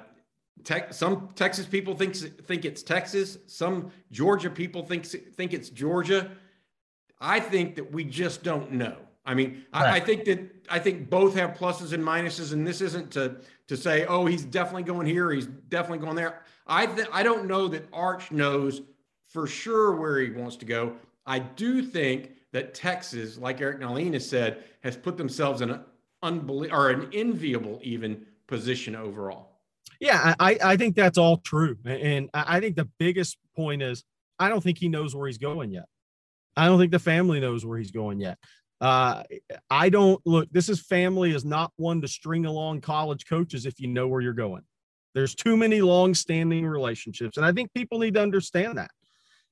some 0.90 1.28
Texas 1.34 1.66
people 1.66 1.94
think 1.94 2.14
think 2.16 2.64
it's 2.64 2.82
Texas. 2.82 3.38
Some 3.46 3.92
Georgia 4.10 4.50
people 4.50 4.82
think 4.82 5.04
think 5.06 5.52
it's 5.52 5.68
Georgia. 5.68 6.30
I 7.20 7.40
think 7.40 7.74
that 7.76 7.92
we 7.92 8.04
just 8.04 8.42
don't 8.42 8.72
know. 8.72 8.96
I 9.24 9.34
mean, 9.34 9.64
right. 9.74 9.86
I, 9.86 9.96
I, 9.96 10.00
think 10.00 10.24
that 10.24 10.40
I 10.70 10.78
think 10.78 11.10
both 11.10 11.34
have 11.34 11.50
pluses 11.50 11.92
and 11.92 12.02
minuses, 12.02 12.52
and 12.52 12.66
this 12.66 12.80
isn't 12.80 13.10
to 13.12 13.36
to 13.66 13.76
say, 13.76 14.06
oh, 14.06 14.24
he's 14.24 14.44
definitely 14.44 14.84
going 14.84 15.06
here, 15.06 15.30
he's 15.30 15.46
definitely 15.46 15.98
going 15.98 16.16
there. 16.16 16.42
I 16.66 16.86
th- 16.86 17.08
I 17.12 17.22
don't 17.22 17.46
know 17.46 17.68
that 17.68 17.86
Arch 17.92 18.30
knows 18.30 18.80
for 19.28 19.46
sure 19.46 19.96
where 19.96 20.20
he 20.20 20.30
wants 20.30 20.56
to 20.56 20.64
go. 20.64 20.94
I 21.26 21.40
do 21.40 21.82
think 21.82 22.30
that 22.52 22.72
Texas, 22.74 23.36
like 23.36 23.60
Eric 23.60 23.80
Nahlin 23.80 24.14
has 24.14 24.26
said, 24.26 24.64
has 24.82 24.96
put 24.96 25.18
themselves 25.18 25.60
in 25.60 25.70
an 25.70 25.84
unbelievable 26.22 26.80
or 26.80 26.90
an 26.90 27.10
enviable 27.12 27.78
even 27.82 28.24
position 28.46 28.96
overall. 28.96 29.60
Yeah, 30.00 30.34
I, 30.38 30.58
I 30.62 30.76
think 30.76 30.94
that's 30.94 31.18
all 31.18 31.38
true. 31.38 31.76
And 31.84 32.30
I 32.32 32.60
think 32.60 32.76
the 32.76 32.88
biggest 32.98 33.36
point 33.54 33.82
is 33.82 34.04
I 34.38 34.48
don't 34.48 34.62
think 34.62 34.78
he 34.78 34.88
knows 34.88 35.14
where 35.14 35.26
he's 35.26 35.38
going 35.38 35.70
yet. 35.70 35.86
I 36.58 36.66
don't 36.66 36.78
think 36.78 36.92
the 36.92 36.98
family 36.98 37.40
knows 37.40 37.64
where 37.64 37.78
he's 37.78 37.92
going 37.92 38.20
yet. 38.20 38.38
Uh, 38.80 39.22
I 39.70 39.88
don't 39.88 40.20
look, 40.24 40.48
this 40.50 40.68
is 40.68 40.80
family 40.80 41.34
is 41.34 41.44
not 41.44 41.72
one 41.76 42.00
to 42.00 42.08
string 42.08 42.46
along 42.46 42.80
college 42.80 43.26
coaches 43.26 43.66
if 43.66 43.80
you 43.80 43.88
know 43.88 44.08
where 44.08 44.20
you're 44.20 44.32
going. 44.32 44.62
There's 45.14 45.34
too 45.34 45.56
many 45.56 45.80
long 45.80 46.14
standing 46.14 46.66
relationships. 46.66 47.36
And 47.36 47.46
I 47.46 47.52
think 47.52 47.72
people 47.74 47.98
need 47.98 48.14
to 48.14 48.22
understand 48.22 48.78
that. 48.78 48.90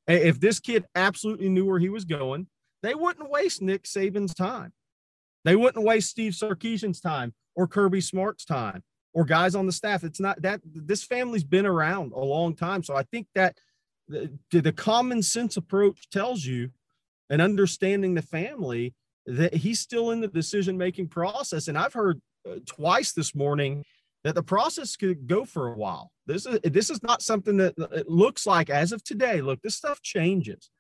If 0.07 0.38
this 0.38 0.61
kid 0.61 0.85
absolutely 0.95 1.49
knew 1.49 1.64
where 1.64 1.81
he 1.81 1.88
was 1.88 2.05
going, 2.05 2.47
they 2.83 2.95
wouldn't 2.95 3.31
waste 3.31 3.62
Nick 3.62 3.85
Saban's 3.85 4.35
time. 4.35 4.73
They 5.45 5.57
wouldn't 5.57 5.85
waste 5.85 6.11
Steve 6.11 6.33
Sarkisian's 6.33 7.01
time 7.01 7.35
or 7.55 7.66
Kirby 7.66 8.01
Smart's 8.01 8.45
time 8.45 8.83
or 9.12 9.25
guys 9.25 9.55
on 9.55 9.66
the 9.66 9.73
staff. 9.73 10.05
It's 10.05 10.21
not 10.21 10.42
that 10.42 10.61
this 10.64 11.03
family's 11.03 11.45
been 11.45 11.66
around 11.66 12.12
a 12.12 12.21
long 12.21 12.55
time. 12.55 12.83
So 12.83 12.95
I 12.95 13.03
think 13.05 13.27
that 13.35 13.57
the, 14.09 14.31
the 14.51 14.73
common 14.73 15.23
sense 15.23 15.57
approach 15.57 16.09
tells 16.11 16.45
you 16.45 16.71
and 17.31 17.43
understanding 17.43 18.15
the 18.15 18.23
family 18.23 18.95
that 19.27 19.55
he's 19.55 19.81
still 19.81 20.11
in 20.11 20.21
the 20.21 20.29
decision 20.29 20.77
making 20.79 21.09
process. 21.09 21.69
And 21.69 21.77
I've 21.77 21.93
heard 21.93 22.21
uh, 22.49 22.57
twice 22.67 23.12
this 23.12 23.35
morning 23.35 23.85
that 24.25 24.35
the 24.35 24.43
process 24.43 24.97
could 24.97 25.27
go 25.27 25.45
for 25.45 25.69
a 25.69 25.77
while. 25.77 26.11
This 26.27 26.47
is 26.47 26.59
this 26.62 26.91
is 26.91 27.03
not 27.03 27.23
something 27.23 27.57
that 27.59 27.75
it 27.93 28.09
looks 28.09 28.47
like 28.47 28.71
as 28.71 28.93
of 28.93 29.03
today. 29.05 29.41
Look, 29.41 29.62
this 29.62 29.77
stuff 29.77 30.01
changes. 30.03 30.71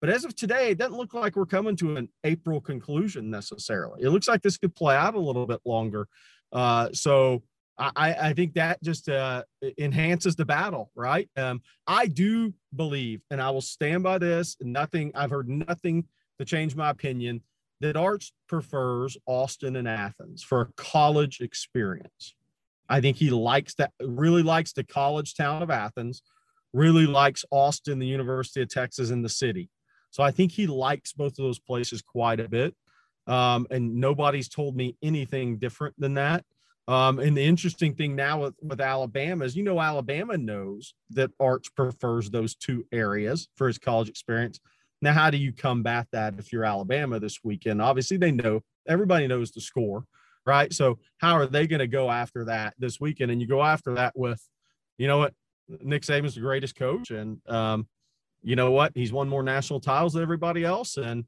But 0.00 0.10
as 0.10 0.24
of 0.24 0.34
today, 0.34 0.70
it 0.70 0.78
doesn't 0.78 0.96
look 0.96 1.12
like 1.12 1.34
we're 1.34 1.46
coming 1.46 1.76
to 1.76 1.96
an 1.96 2.08
April 2.22 2.60
conclusion 2.60 3.30
necessarily. 3.30 4.02
It 4.02 4.10
looks 4.10 4.28
like 4.28 4.42
this 4.42 4.56
could 4.56 4.74
play 4.76 4.94
out 4.94 5.14
a 5.14 5.20
little 5.20 5.46
bit 5.46 5.60
longer. 5.64 6.06
Uh, 6.52 6.88
so 6.92 7.42
I, 7.78 8.14
I 8.28 8.32
think 8.32 8.54
that 8.54 8.82
just 8.82 9.08
uh, 9.08 9.44
enhances 9.78 10.34
the 10.34 10.44
battle, 10.44 10.90
right? 10.96 11.30
Um, 11.36 11.62
I 11.86 12.06
do 12.06 12.52
believe, 12.74 13.22
and 13.30 13.40
I 13.40 13.50
will 13.50 13.60
stand 13.60 14.02
by 14.02 14.18
this. 14.18 14.56
Nothing, 14.60 15.12
I've 15.14 15.30
heard 15.30 15.48
nothing 15.48 16.04
to 16.38 16.44
change 16.44 16.74
my 16.74 16.90
opinion 16.90 17.42
that 17.80 17.96
Arch 17.96 18.32
prefers 18.48 19.16
Austin 19.26 19.76
and 19.76 19.86
Athens 19.86 20.42
for 20.42 20.60
a 20.62 20.72
college 20.76 21.40
experience. 21.40 22.34
I 22.88 23.00
think 23.00 23.16
he 23.16 23.30
likes 23.30 23.74
that, 23.74 23.92
really 24.00 24.42
likes 24.42 24.72
the 24.72 24.82
college 24.82 25.34
town 25.34 25.62
of 25.62 25.70
Athens, 25.70 26.22
really 26.72 27.06
likes 27.06 27.44
Austin, 27.50 28.00
the 28.00 28.06
University 28.06 28.60
of 28.62 28.68
Texas, 28.68 29.10
in 29.10 29.22
the 29.22 29.28
city. 29.28 29.70
So 30.10 30.22
I 30.22 30.32
think 30.32 30.52
he 30.52 30.66
likes 30.66 31.12
both 31.12 31.32
of 31.32 31.44
those 31.44 31.58
places 31.60 32.02
quite 32.02 32.40
a 32.40 32.48
bit. 32.48 32.74
Um, 33.28 33.66
and 33.70 33.96
nobody's 33.96 34.48
told 34.48 34.74
me 34.74 34.96
anything 35.02 35.58
different 35.58 35.94
than 35.98 36.14
that. 36.14 36.44
Um, 36.88 37.18
and 37.18 37.36
the 37.36 37.44
interesting 37.44 37.94
thing 37.94 38.16
now 38.16 38.40
with, 38.40 38.54
with 38.62 38.80
Alabama 38.80 39.44
is, 39.44 39.54
you 39.54 39.62
know, 39.62 39.78
Alabama 39.78 40.38
knows 40.38 40.94
that 41.10 41.30
Arch 41.38 41.72
prefers 41.74 42.30
those 42.30 42.54
two 42.54 42.86
areas 42.90 43.48
for 43.56 43.66
his 43.66 43.78
college 43.78 44.08
experience. 44.08 44.58
Now, 45.02 45.12
how 45.12 45.30
do 45.30 45.36
you 45.36 45.52
combat 45.52 46.08
that 46.12 46.34
if 46.38 46.50
you're 46.50 46.64
Alabama 46.64 47.20
this 47.20 47.40
weekend? 47.44 47.82
Obviously, 47.82 48.16
they 48.16 48.32
know 48.32 48.62
everybody 48.88 49.26
knows 49.26 49.50
the 49.50 49.60
score, 49.60 50.04
right? 50.46 50.72
So, 50.72 50.98
how 51.18 51.34
are 51.34 51.46
they 51.46 51.66
going 51.66 51.80
to 51.80 51.86
go 51.86 52.10
after 52.10 52.46
that 52.46 52.72
this 52.78 52.98
weekend? 52.98 53.30
And 53.30 53.40
you 53.40 53.46
go 53.46 53.62
after 53.62 53.94
that 53.94 54.18
with, 54.18 54.42
you 54.96 55.06
know 55.06 55.18
what, 55.18 55.34
Nick 55.82 56.02
Saban's 56.02 56.34
the 56.34 56.40
greatest 56.40 56.74
coach, 56.74 57.10
and 57.10 57.38
um, 57.48 57.86
you 58.42 58.56
know 58.56 58.70
what, 58.70 58.92
he's 58.94 59.12
won 59.12 59.28
more 59.28 59.42
national 59.42 59.80
titles 59.80 60.14
than 60.14 60.22
everybody 60.22 60.64
else, 60.64 60.96
and 60.96 61.24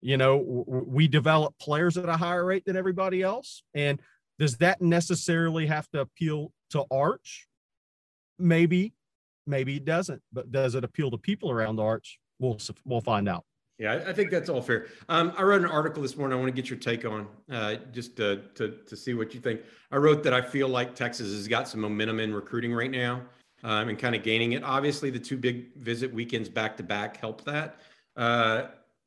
you 0.00 0.16
know 0.16 0.64
we 0.66 1.06
develop 1.06 1.54
players 1.60 1.98
at 1.98 2.08
a 2.08 2.16
higher 2.16 2.44
rate 2.44 2.64
than 2.64 2.76
everybody 2.76 3.22
else. 3.22 3.62
And 3.74 4.00
does 4.38 4.56
that 4.58 4.80
necessarily 4.82 5.66
have 5.66 5.88
to 5.90 6.00
appeal 6.00 6.52
to 6.70 6.84
Arch? 6.90 7.46
Maybe, 8.38 8.94
maybe 9.46 9.76
it 9.76 9.84
doesn't. 9.84 10.22
But 10.32 10.50
does 10.50 10.74
it 10.74 10.84
appeal 10.84 11.10
to 11.10 11.18
people 11.18 11.50
around 11.50 11.78
Arch? 11.78 12.18
we'll 12.42 12.58
we'll 12.84 13.00
find 13.00 13.28
out. 13.28 13.44
Yeah, 13.78 14.04
I 14.06 14.12
think 14.12 14.30
that's 14.30 14.48
all 14.48 14.60
fair. 14.60 14.86
Um, 15.08 15.32
I 15.36 15.42
wrote 15.42 15.62
an 15.62 15.70
article 15.70 16.02
this 16.02 16.16
morning. 16.16 16.36
I 16.38 16.40
want 16.40 16.54
to 16.54 16.62
get 16.62 16.70
your 16.70 16.78
take 16.78 17.04
on 17.04 17.26
uh, 17.50 17.76
just 17.90 18.16
to, 18.16 18.42
to, 18.54 18.76
to 18.86 18.96
see 18.96 19.14
what 19.14 19.34
you 19.34 19.40
think. 19.40 19.62
I 19.90 19.96
wrote 19.96 20.22
that 20.24 20.34
I 20.34 20.40
feel 20.40 20.68
like 20.68 20.94
Texas 20.94 21.32
has 21.32 21.48
got 21.48 21.66
some 21.66 21.80
momentum 21.80 22.20
in 22.20 22.32
recruiting 22.32 22.72
right 22.72 22.90
now 22.90 23.22
um, 23.64 23.88
and 23.88 23.98
kind 23.98 24.14
of 24.14 24.22
gaining 24.22 24.52
it. 24.52 24.62
Obviously, 24.62 25.10
the 25.10 25.18
two 25.18 25.36
big 25.36 25.74
visit 25.76 26.12
weekends 26.12 26.48
back 26.48 26.76
to 26.76 26.84
back 26.84 27.16
helped 27.16 27.44
that. 27.46 27.80
Uh, 28.14 28.66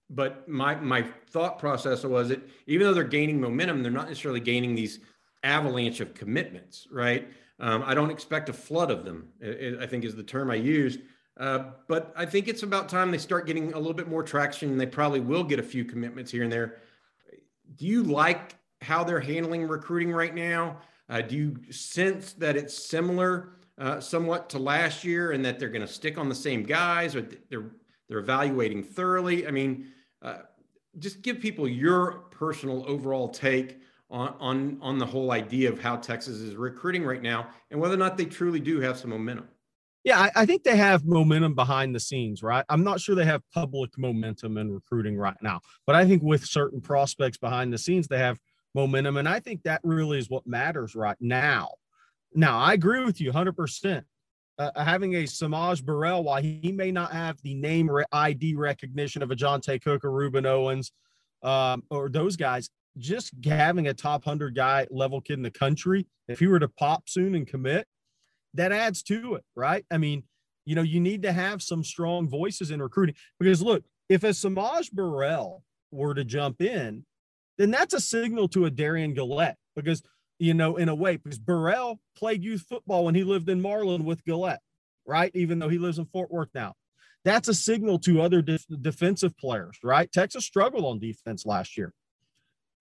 but 0.09 0.47
my 0.49 0.75
my 0.75 1.03
thought 1.29 1.57
process 1.57 2.03
was 2.03 2.31
it 2.31 2.41
even 2.67 2.85
though 2.85 2.93
they're 2.93 3.03
gaining 3.03 3.39
momentum, 3.39 3.81
they're 3.81 3.91
not 3.91 4.07
necessarily 4.07 4.41
gaining 4.41 4.75
these 4.75 4.99
avalanche 5.45 6.01
of 6.01 6.13
commitments, 6.13 6.87
right? 6.91 7.29
Um, 7.59 7.83
I 7.85 7.93
don't 7.93 8.11
expect 8.11 8.49
a 8.49 8.53
flood 8.53 8.91
of 8.91 9.05
them. 9.05 9.29
I 9.81 9.85
think 9.85 10.03
is 10.03 10.15
the 10.15 10.23
term 10.23 10.51
I 10.51 10.55
used. 10.55 10.99
Uh, 11.37 11.71
but 11.87 12.13
I 12.15 12.25
think 12.25 12.47
it's 12.47 12.63
about 12.63 12.89
time 12.89 13.11
they 13.11 13.17
start 13.17 13.45
getting 13.45 13.73
a 13.73 13.77
little 13.77 13.93
bit 13.93 14.09
more 14.09 14.23
traction. 14.23 14.71
And 14.71 14.79
they 14.79 14.85
probably 14.85 15.21
will 15.21 15.43
get 15.43 15.59
a 15.59 15.63
few 15.63 15.85
commitments 15.85 16.31
here 16.31 16.43
and 16.43 16.51
there. 16.51 16.77
Do 17.77 17.85
you 17.85 18.03
like 18.03 18.55
how 18.81 19.03
they're 19.03 19.19
handling 19.19 19.67
recruiting 19.67 20.11
right 20.11 20.35
now? 20.35 20.77
Uh, 21.09 21.21
do 21.21 21.35
you 21.35 21.71
sense 21.71 22.33
that 22.33 22.55
it's 22.57 22.73
similar 22.73 23.57
uh, 23.77 23.99
somewhat 23.99 24.49
to 24.49 24.59
last 24.59 25.03
year, 25.03 25.31
and 25.31 25.43
that 25.45 25.59
they're 25.59 25.69
going 25.69 25.85
to 25.85 25.93
stick 25.93 26.17
on 26.17 26.29
the 26.29 26.35
same 26.35 26.63
guys, 26.63 27.15
or 27.15 27.21
they're 27.49 27.71
they're 28.07 28.19
evaluating 28.19 28.83
thoroughly? 28.83 29.47
I 29.47 29.51
mean, 29.51 29.91
uh, 30.21 30.39
just 30.99 31.21
give 31.21 31.39
people 31.39 31.67
your 31.67 32.25
personal 32.31 32.85
overall 32.87 33.29
take 33.29 33.79
on 34.15 34.33
on 34.39 34.77
on 34.81 34.97
the 34.97 35.05
whole 35.05 35.31
idea 35.31 35.69
of 35.69 35.79
how 35.79 35.97
Texas 35.97 36.37
is 36.37 36.55
recruiting 36.55 37.03
right 37.03 37.21
now, 37.21 37.47
and 37.69 37.79
whether 37.79 37.93
or 37.93 37.97
not 37.97 38.17
they 38.17 38.25
truly 38.25 38.59
do 38.59 38.79
have 38.79 38.97
some 38.97 39.09
momentum. 39.09 39.47
Yeah, 40.05 40.19
I, 40.19 40.31
I, 40.35 40.45
think 40.45 40.63
they 40.63 40.77
have 40.77 41.03
momentum 41.03 41.55
behind 41.55 41.95
the 41.95 41.99
scenes, 41.99 42.43
right? 42.43 42.63
I'm 42.69 42.83
not 42.83 43.01
sure 43.01 43.15
they 43.15 43.25
have 43.25 43.41
public 43.51 43.97
momentum 43.97 44.59
in 44.59 44.71
recruiting 44.71 45.17
right 45.17 45.37
now, 45.41 45.61
but 45.87 45.95
I 45.95 46.05
think 46.05 46.21
with 46.21 46.45
certain 46.45 46.79
prospects 46.79 47.39
behind 47.39 47.73
the 47.73 47.79
scenes, 47.79 48.07
they 48.07 48.19
have 48.19 48.39
momentum. 48.75 49.17
And 49.17 49.27
I 49.27 49.39
think 49.39 49.63
that 49.63 49.81
really 49.83 50.19
is 50.19 50.29
what 50.29 50.45
matters 50.45 50.93
right 50.93 51.17
now. 51.19 51.69
Now, 52.35 52.59
I 52.59 52.73
agree 52.73 53.03
with 53.03 53.19
you 53.19 53.31
100%. 53.31 54.03
Uh, 54.59 54.71
having 54.75 55.15
a 55.15 55.23
S'Maje 55.23 55.83
Burrell, 55.83 56.23
while 56.23 56.41
he, 56.41 56.71
may 56.71 56.91
not 56.91 57.11
have 57.11 57.41
the 57.41 57.55
name 57.55 57.89
ID 58.11 58.55
recognition 58.55 59.23
of 59.23 59.31
a 59.31 59.35
Johntay 59.35 59.81
Cook 59.81 60.05
or 60.05 60.11
Rueben 60.11 60.45
Owens 60.45 60.91
um, 61.41 61.83
or 61.89 62.09
those 62.09 62.35
guys, 62.35 62.69
just 62.97 63.31
having 63.43 63.87
a 63.87 63.93
top 63.93 64.25
100 64.25 64.55
guy 64.55 64.87
level 64.89 65.21
kid 65.21 65.33
in 65.33 65.43
the 65.43 65.51
country, 65.51 66.07
if 66.27 66.39
he 66.39 66.47
were 66.47 66.59
to 66.59 66.67
pop 66.67 67.09
soon 67.09 67.35
and 67.35 67.47
commit, 67.47 67.87
that 68.53 68.71
adds 68.71 69.03
to 69.03 69.35
it, 69.35 69.43
right? 69.55 69.85
I 69.91 69.97
mean, 69.97 70.23
you 70.65 70.75
know, 70.75 70.81
you 70.81 70.99
need 70.99 71.21
to 71.23 71.31
have 71.31 71.61
some 71.61 71.83
strong 71.83 72.27
voices 72.27 72.71
in 72.71 72.81
recruiting 72.81 73.15
because 73.39 73.61
look, 73.61 73.83
if 74.09 74.23
a 74.23 74.29
S'Maje 74.29 74.91
Burrell 74.91 75.63
were 75.91 76.13
to 76.13 76.23
jump 76.23 76.61
in, 76.61 77.05
then 77.57 77.71
that's 77.71 77.93
a 77.93 77.99
signal 77.99 78.47
to 78.49 78.65
a 78.65 78.71
Darian 78.71 79.15
Gullette 79.15 79.55
because, 79.75 80.01
you 80.39 80.53
know, 80.53 80.75
in 80.75 80.89
a 80.89 80.95
way, 80.95 81.17
because 81.17 81.39
Burrell 81.39 81.99
played 82.17 82.43
youth 82.43 82.65
football 82.67 83.05
when 83.05 83.15
he 83.15 83.23
lived 83.23 83.49
in 83.49 83.61
Marlin 83.61 84.05
with 84.05 84.23
Gullette, 84.25 84.59
right? 85.05 85.31
Even 85.33 85.59
though 85.59 85.69
he 85.69 85.77
lives 85.77 85.99
in 85.99 86.05
Fort 86.05 86.31
Worth 86.31 86.49
now. 86.53 86.73
That's 87.23 87.47
a 87.47 87.53
signal 87.55 87.97
to 87.99 88.21
other 88.21 88.41
def- 88.41 88.65
defensive 88.81 89.35
players, 89.37 89.79
right? 89.83 90.11
Texas 90.11 90.45
struggled 90.45 90.85
on 90.85 90.99
defense 90.99 91.45
last 91.45 91.75
year. 91.77 91.91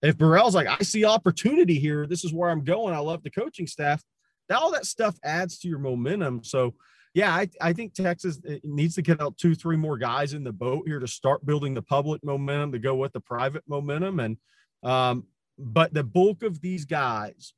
If 0.01 0.17
Burrell's 0.17 0.55
like, 0.55 0.67
I 0.67 0.83
see 0.83 1.05
opportunity 1.05 1.79
here, 1.79 2.05
this 2.05 2.23
is 2.23 2.33
where 2.33 2.49
I'm 2.49 2.63
going. 2.63 2.93
I 2.93 2.99
love 2.99 3.23
the 3.23 3.31
coaching 3.31 3.67
staff 3.67 4.03
that, 4.49 4.57
all 4.57 4.71
that 4.71 4.85
stuff 4.85 5.17
adds 5.23 5.59
to 5.59 5.67
your 5.67 5.79
momentum. 5.79 6.43
So, 6.43 6.75
yeah, 7.13 7.33
I, 7.33 7.49
I 7.61 7.73
think 7.73 7.93
Texas 7.93 8.39
needs 8.63 8.95
to 8.95 9.01
get 9.01 9.21
out 9.21 9.37
two, 9.37 9.55
three 9.55 9.77
more 9.77 9.97
guys 9.97 10.33
in 10.33 10.43
the 10.43 10.51
boat 10.51 10.83
here 10.85 10.99
to 10.99 11.07
start 11.07 11.45
building 11.45 11.73
the 11.73 11.81
public 11.81 12.23
momentum 12.23 12.73
to 12.73 12.79
go 12.79 12.95
with 12.95 13.13
the 13.13 13.21
private 13.21 13.63
momentum. 13.67 14.19
And, 14.19 14.37
um, 14.83 15.23
but 15.57 15.93
the 15.93 16.03
bulk 16.03 16.43
of 16.43 16.59
these 16.61 16.85
guys 16.85 17.53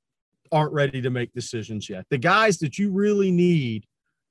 aren't 0.51 0.73
ready 0.73 1.01
to 1.01 1.09
make 1.09 1.33
decisions 1.33 1.89
yet. 1.89 2.05
The 2.09 2.17
guys 2.17 2.59
that 2.59 2.77
you 2.77 2.91
really 2.91 3.31
need 3.31 3.85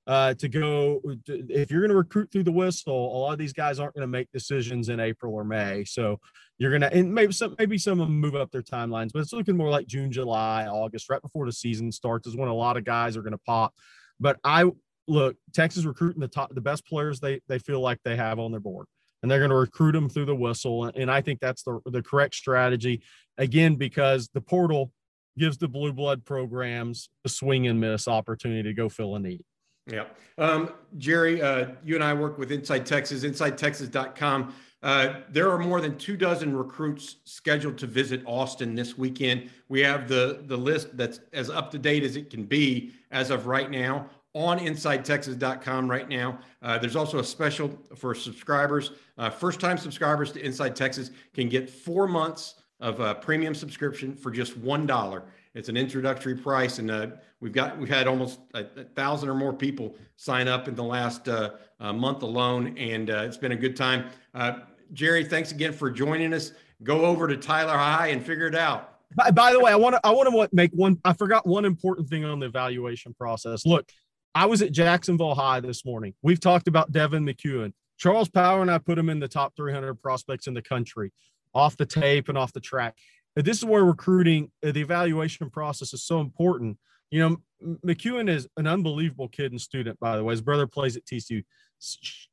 uh, 0.07 0.35
to 0.35 0.49
go. 0.49 1.01
If 1.27 1.71
you're 1.71 1.81
going 1.81 1.91
to 1.91 1.97
recruit 1.97 2.31
through 2.31 2.45
the 2.45 2.53
whistle, 2.53 3.17
a 3.17 3.19
lot 3.19 3.33
of 3.33 3.39
these 3.39 3.53
guys 3.53 3.79
aren't 3.79 3.95
going 3.95 4.03
to 4.03 4.09
make 4.09 4.31
decisions 4.33 4.89
in 4.89 5.01
April 5.01 5.35
or 5.35 5.45
May. 5.45 5.85
So 5.85 6.21
you're 6.59 6.71
going 6.71 6.83
to, 6.83 6.93
and 6.93 7.13
maybe 7.13 7.33
some, 7.33 7.55
maybe 7.59 7.79
some 7.79 8.01
of 8.01 8.09
them 8.09 8.19
move 8.19 8.35
up 8.35 8.51
their 8.51 8.63
timelines, 8.63 9.11
but 9.13 9.21
it's 9.21 9.33
looking 9.33 9.57
more 9.57 9.71
like 9.71 9.87
June, 9.87 10.13
July, 10.13 10.67
August, 10.67 11.11
right 11.11 11.23
before 11.23 11.47
the 11.47 11.53
season 11.53 11.91
starts 11.93 12.27
is 12.27 12.37
when 12.37 12.49
a 12.49 12.55
lot 12.55 12.77
of 12.77 12.85
guys 12.85 13.17
are 13.17 13.23
going 13.23 13.33
to 13.33 13.39
pop. 13.39 13.75
But 14.21 14.39
I 14.45 14.71
look, 15.09 15.37
Texas 15.53 15.85
recruiting 15.85 16.21
the 16.21 16.29
top, 16.29 16.55
the 16.55 16.61
best 16.61 16.87
players 16.87 17.21
they 17.21 17.41
they 17.49 17.59
feel 17.59 17.81
like 17.81 18.01
they 18.05 18.17
have 18.17 18.39
on 18.39 18.51
their 18.51 18.61
board 18.61 18.87
and 19.23 19.31
they're 19.31 19.39
going 19.39 19.51
to 19.51 19.57
recruit 19.57 19.93
them 19.93 20.09
through 20.09 20.27
the 20.27 20.35
whistle. 20.35 20.85
And 20.85 21.11
I 21.11 21.21
think 21.21 21.41
that's 21.41 21.63
the, 21.63 21.81
the 21.87 22.03
correct 22.03 22.35
strategy. 22.35 23.03
Again, 23.39 23.77
because 23.77 24.29
the 24.33 24.41
portal 24.41 24.93
gives 25.39 25.59
the 25.59 25.69
blue 25.69 25.93
blood 25.93 26.25
programs 26.25 27.09
a 27.25 27.29
swing 27.29 27.67
and 27.67 27.81
miss 27.81 28.09
opportunity 28.09 28.63
to 28.63 28.73
go 28.73 28.89
fill 28.89 29.17
a 29.17 29.19
need. 29.19 29.45
Yeah. 29.87 30.05
Um, 30.39 30.71
Jerry, 30.99 31.41
uh, 31.41 31.69
you 31.85 31.95
and 31.95 32.05
I 32.05 32.13
work 32.13 32.39
with 32.39 32.51
Inside 32.51 32.87
Texas, 32.87 33.25
InsideTexas.com. 33.25 34.55
Uh, 34.83 35.21
there 35.31 35.51
are 35.51 35.59
more 35.59 35.81
than 35.81 35.97
two 35.97 36.17
dozen 36.17 36.57
recruits 36.57 37.17
scheduled 37.25 37.79
to 37.79 37.87
visit 37.87 38.23
Austin 38.27 38.75
this 38.75 38.99
weekend. 38.99 39.51
We 39.69 39.81
have 39.81 40.07
the, 40.09 40.43
the 40.47 40.57
list 40.57 40.97
that's 40.97 41.21
as 41.33 41.51
up 41.51 41.71
to 41.73 41.79
date 41.79 42.03
as 42.05 42.17
it 42.17 42.31
can 42.31 42.45
be 42.45 42.93
as 43.11 43.31
of 43.31 43.47
right 43.47 43.71
now 43.71 44.11
on 44.35 44.59
InsideTexas.com 44.59 45.91
right 45.91 46.09
now. 46.09 46.39
Uh, 46.61 46.77
there's 46.79 46.95
also 46.95 47.19
a 47.21 47.25
special 47.25 47.71
for 47.97 48.15
subscribers. 48.15 48.93
Uh, 49.17 49.31
first 49.31 49.61
time 49.61 49.79
subscribers 49.79 50.31
to 50.33 50.45
Inside 50.45 50.77
Texas 50.77 51.11
can 51.33 51.49
get 51.49 51.71
four 51.71 52.07
months 52.07 52.57
of 52.79 53.01
a 53.01 53.15
premium 53.15 53.55
subscription 53.55 54.15
for 54.15 54.31
just 54.31 54.61
$1. 54.61 55.23
It's 55.57 55.71
an 55.71 55.77
introductory 55.79 56.35
price, 56.35 56.79
and 56.79 56.91
uh, 56.91 57.07
we've 57.41 57.55
got 57.55 57.79
we've 57.79 57.89
had 57.89 58.07
almost 58.07 58.41
a, 58.53 58.67
a, 58.77 58.85
thousand 58.95 59.31
or 59.31 59.35
more 59.35 59.55
people 59.55 59.97
sign 60.17 60.49
up 60.49 60.69
in 60.69 60.75
the 60.75 60.85
last 60.85 61.29
uh, 61.29 61.53
uh, 61.81 61.95
month 61.95 62.23
alone, 62.23 62.77
and 62.77 63.09
uh, 63.09 63.23
it's 63.23 63.39
been 63.39 63.53
a 63.53 63.57
good 63.57 63.75
time. 63.75 64.11
Uh, 64.35 64.59
Jerry, 64.93 65.25
thanks 65.25 65.53
again 65.53 65.73
for 65.73 65.91
joining 65.91 66.35
us. 66.35 66.53
Go 66.83 67.07
over 67.07 67.27
to 67.27 67.39
Tyler 67.39 67.73
High 67.73 68.09
and 68.09 68.23
figure 68.23 68.47
it 68.47 68.55
out. 68.55 68.99
By, 69.17 69.31
by 69.31 69.53
the 69.53 69.59
way, 69.59 69.73
I 69.73 69.77
want 69.77 69.95
to 69.95 70.01
I 70.05 70.11
want 70.11 70.29
to 70.29 70.55
make 70.55 70.73
one. 70.73 71.01
I 71.07 71.15
forgot 71.15 71.47
one 71.47 71.65
important 71.65 72.11
thing 72.11 72.23
on 72.27 72.39
the 72.39 72.47
evaluation 72.47 73.15
process. 73.15 73.65
Look, 73.65 73.91
I 74.35 74.45
was 74.45 74.61
at 74.61 74.73
Jacksonville 74.73 75.35
High 75.35 75.61
this 75.61 75.87
morning. 75.87 76.13
We've 76.21 76.39
talked 76.39 76.69
about 76.69 76.93
Devin 76.93 77.25
McEwen. 77.25 77.73
Charles 77.97 78.29
Power 78.29 78.61
and 78.61 78.71
I 78.71 78.77
put 78.77 78.99
him 78.99 79.09
in 79.09 79.21
the 79.21 79.29
top 79.29 79.57
300 79.57 79.95
prospects 79.95 80.49
in 80.49 80.53
the 80.53 80.61
country, 80.61 81.15
off 81.55 81.79
the 81.79 81.87
tape 81.87 82.29
and 82.29 82.37
off 82.37 82.53
the 82.53 82.61
track 82.61 82.95
this 83.45 83.59
is 83.59 83.65
where 83.65 83.85
recruiting, 83.85 84.51
uh, 84.65 84.73
the 84.73 84.81
evaluation 84.81 85.51
process 85.51 85.93
is 85.93 86.05
so 86.05 86.21
important. 86.21 86.79
You 87.11 87.21
know, 87.21 87.77
McEwen 87.85 88.29
is 88.29 88.49
an 88.57 88.67
unbelievable 88.67 89.29
kid 89.29 89.53
and 89.53 89.61
student, 89.61 89.99
by 90.01 90.17
the 90.17 90.25
way. 90.25 90.33
His 90.33 90.41
brother 90.41 90.67
plays 90.67 90.97
at 90.97 91.05
TCU. 91.05 91.45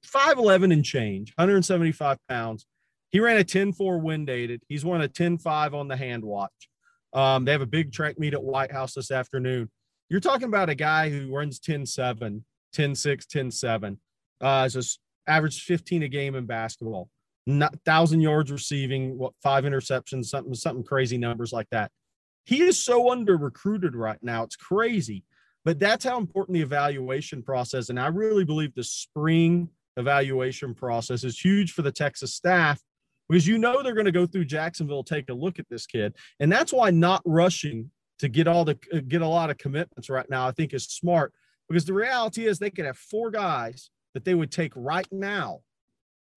5'11 0.05 0.71
and 0.71 0.85
change, 0.85 1.33
175 1.35 2.17
pounds. 2.29 2.65
He 3.09 3.19
ran 3.19 3.37
a 3.37 3.43
10 3.43 3.73
4 3.73 3.99
wind 3.99 4.27
dated. 4.27 4.63
He's 4.69 4.85
won 4.85 5.01
a 5.01 5.07
10 5.07 5.37
5 5.37 5.73
on 5.73 5.87
the 5.87 5.97
hand 5.97 6.23
watch. 6.23 6.69
Um, 7.11 7.45
they 7.45 7.51
have 7.51 7.61
a 7.61 7.67
big 7.67 7.91
track 7.91 8.17
meet 8.17 8.33
at 8.33 8.43
White 8.43 8.71
House 8.71 8.93
this 8.93 9.11
afternoon. 9.11 9.69
You're 10.09 10.19
talking 10.19 10.47
about 10.47 10.69
a 10.69 10.75
guy 10.75 11.09
who 11.09 11.33
runs 11.33 11.59
10 11.59 11.85
7, 11.85 12.43
10 12.71 12.95
6, 12.95 13.25
10 13.25 13.51
7. 13.51 13.99
Uh, 14.41 14.67
just 14.69 14.99
average 15.27 15.61
15 15.61 16.03
a 16.03 16.07
game 16.07 16.35
in 16.35 16.45
basketball 16.45 17.09
not 17.45 17.75
thousand 17.85 18.21
yards 18.21 18.51
receiving, 18.51 19.17
what 19.17 19.33
five 19.41 19.63
interceptions, 19.63 20.25
something, 20.25 20.53
something 20.53 20.83
crazy 20.83 21.17
numbers 21.17 21.51
like 21.51 21.67
that. 21.71 21.91
He 22.45 22.61
is 22.61 22.83
so 22.83 23.11
under 23.11 23.37
recruited 23.37 23.95
right 23.95 24.19
now. 24.21 24.43
It's 24.43 24.55
crazy. 24.55 25.23
But 25.65 25.79
that's 25.79 26.03
how 26.03 26.17
important 26.17 26.55
the 26.55 26.61
evaluation 26.61 27.41
process. 27.41 27.89
And 27.89 27.99
I 27.99 28.07
really 28.07 28.43
believe 28.43 28.75
the 28.75 28.83
spring 28.83 29.69
evaluation 29.95 30.73
process 30.73 31.23
is 31.23 31.39
huge 31.39 31.71
for 31.71 31.83
the 31.83 31.91
Texas 31.91 32.33
staff 32.33 32.81
because 33.29 33.47
you 33.47 33.57
know 33.57 33.81
they're 33.81 33.93
going 33.93 34.05
to 34.05 34.11
go 34.11 34.25
through 34.25 34.45
Jacksonville, 34.45 35.03
take 35.03 35.29
a 35.29 35.33
look 35.33 35.59
at 35.59 35.69
this 35.69 35.85
kid. 35.85 36.15
And 36.39 36.51
that's 36.51 36.73
why 36.73 36.91
not 36.91 37.21
rushing 37.25 37.91
to 38.19 38.27
get 38.27 38.47
all 38.47 38.65
the 38.65 38.77
uh, 38.93 38.99
get 39.07 39.21
a 39.21 39.27
lot 39.27 39.49
of 39.49 39.57
commitments 39.57 40.09
right 40.09 40.29
now, 40.29 40.47
I 40.47 40.51
think 40.51 40.73
is 40.73 40.85
smart 40.85 41.33
because 41.69 41.85
the 41.85 41.93
reality 41.93 42.45
is 42.45 42.59
they 42.59 42.69
could 42.69 42.85
have 42.85 42.97
four 42.97 43.31
guys 43.31 43.89
that 44.13 44.25
they 44.25 44.35
would 44.35 44.51
take 44.51 44.73
right 44.75 45.07
now 45.11 45.61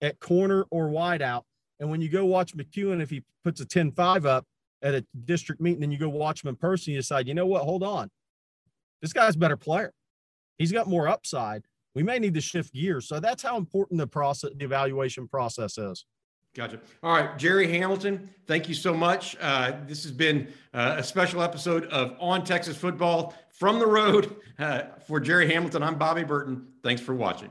at 0.01 0.19
corner 0.21 0.65
or 0.71 0.89
wide 0.89 1.23
out. 1.23 1.45
And 1.81 1.91
when 1.91 2.01
you 2.01 2.09
go 2.09 2.25
watch 2.25 2.57
McEwen, 2.57 3.03
if 3.03 3.11
he 3.11 3.23
puts 3.45 3.61
a 3.61 3.67
10 3.67 3.93
5 3.93 4.27
up 4.27 4.45
at 4.83 4.95
a 4.95 5.05
district 5.25 5.61
meeting, 5.61 5.81
then 5.81 5.91
you 5.91 5.99
go 5.99 6.09
watch 6.09 6.45
him 6.45 6.49
in 6.49 6.57
person, 6.57 6.93
you 6.93 6.99
decide, 6.99 7.29
you 7.29 7.35
know 7.35 7.47
what, 7.47 7.63
hold 7.63 7.83
on. 7.83 8.09
This 9.03 9.13
guy's 9.13 9.37
a 9.37 9.39
better 9.39 9.57
player. 9.57 9.93
He's 10.59 10.73
got 10.73 10.89
more 10.89 11.09
upside. 11.09 11.63
We 11.95 12.03
may 12.03 12.19
need 12.19 12.35
to 12.35 12.41
shift 12.41 12.75
gears. 12.75 13.09
So 13.09 13.21
that's 13.21 13.43
how 13.43 13.57
important 13.57 13.99
the 13.99 14.07
process, 14.07 14.51
the 14.57 14.65
evaluation 14.65 15.29
process 15.29 15.79
is. 15.79 16.05
Gotcha. 16.55 16.81
All 17.03 17.13
right, 17.15 17.37
Jerry 17.37 17.71
Hamilton, 17.71 18.31
thank 18.47 18.67
you 18.67 18.75
so 18.75 18.95
much. 18.95 19.37
Uh, 19.43 19.73
this 19.87 20.03
has 20.05 20.13
been 20.13 20.49
uh, 20.73 20.95
a 20.97 21.03
special 21.03 21.43
episode 21.43 21.85
of 21.87 22.17
On 22.19 22.43
Texas 22.45 22.77
Football 22.79 23.35
from 23.51 23.79
the 23.79 23.87
road. 23.87 24.35
Uh, 24.59 24.85
for 25.07 25.21
Jerry 25.21 25.53
Hamilton, 25.53 25.83
I'm 25.83 25.99
Bobby 25.99 26.25
Burton. 26.25 26.67
Thanks 26.83 27.03
for 27.03 27.15
watching. 27.15 27.51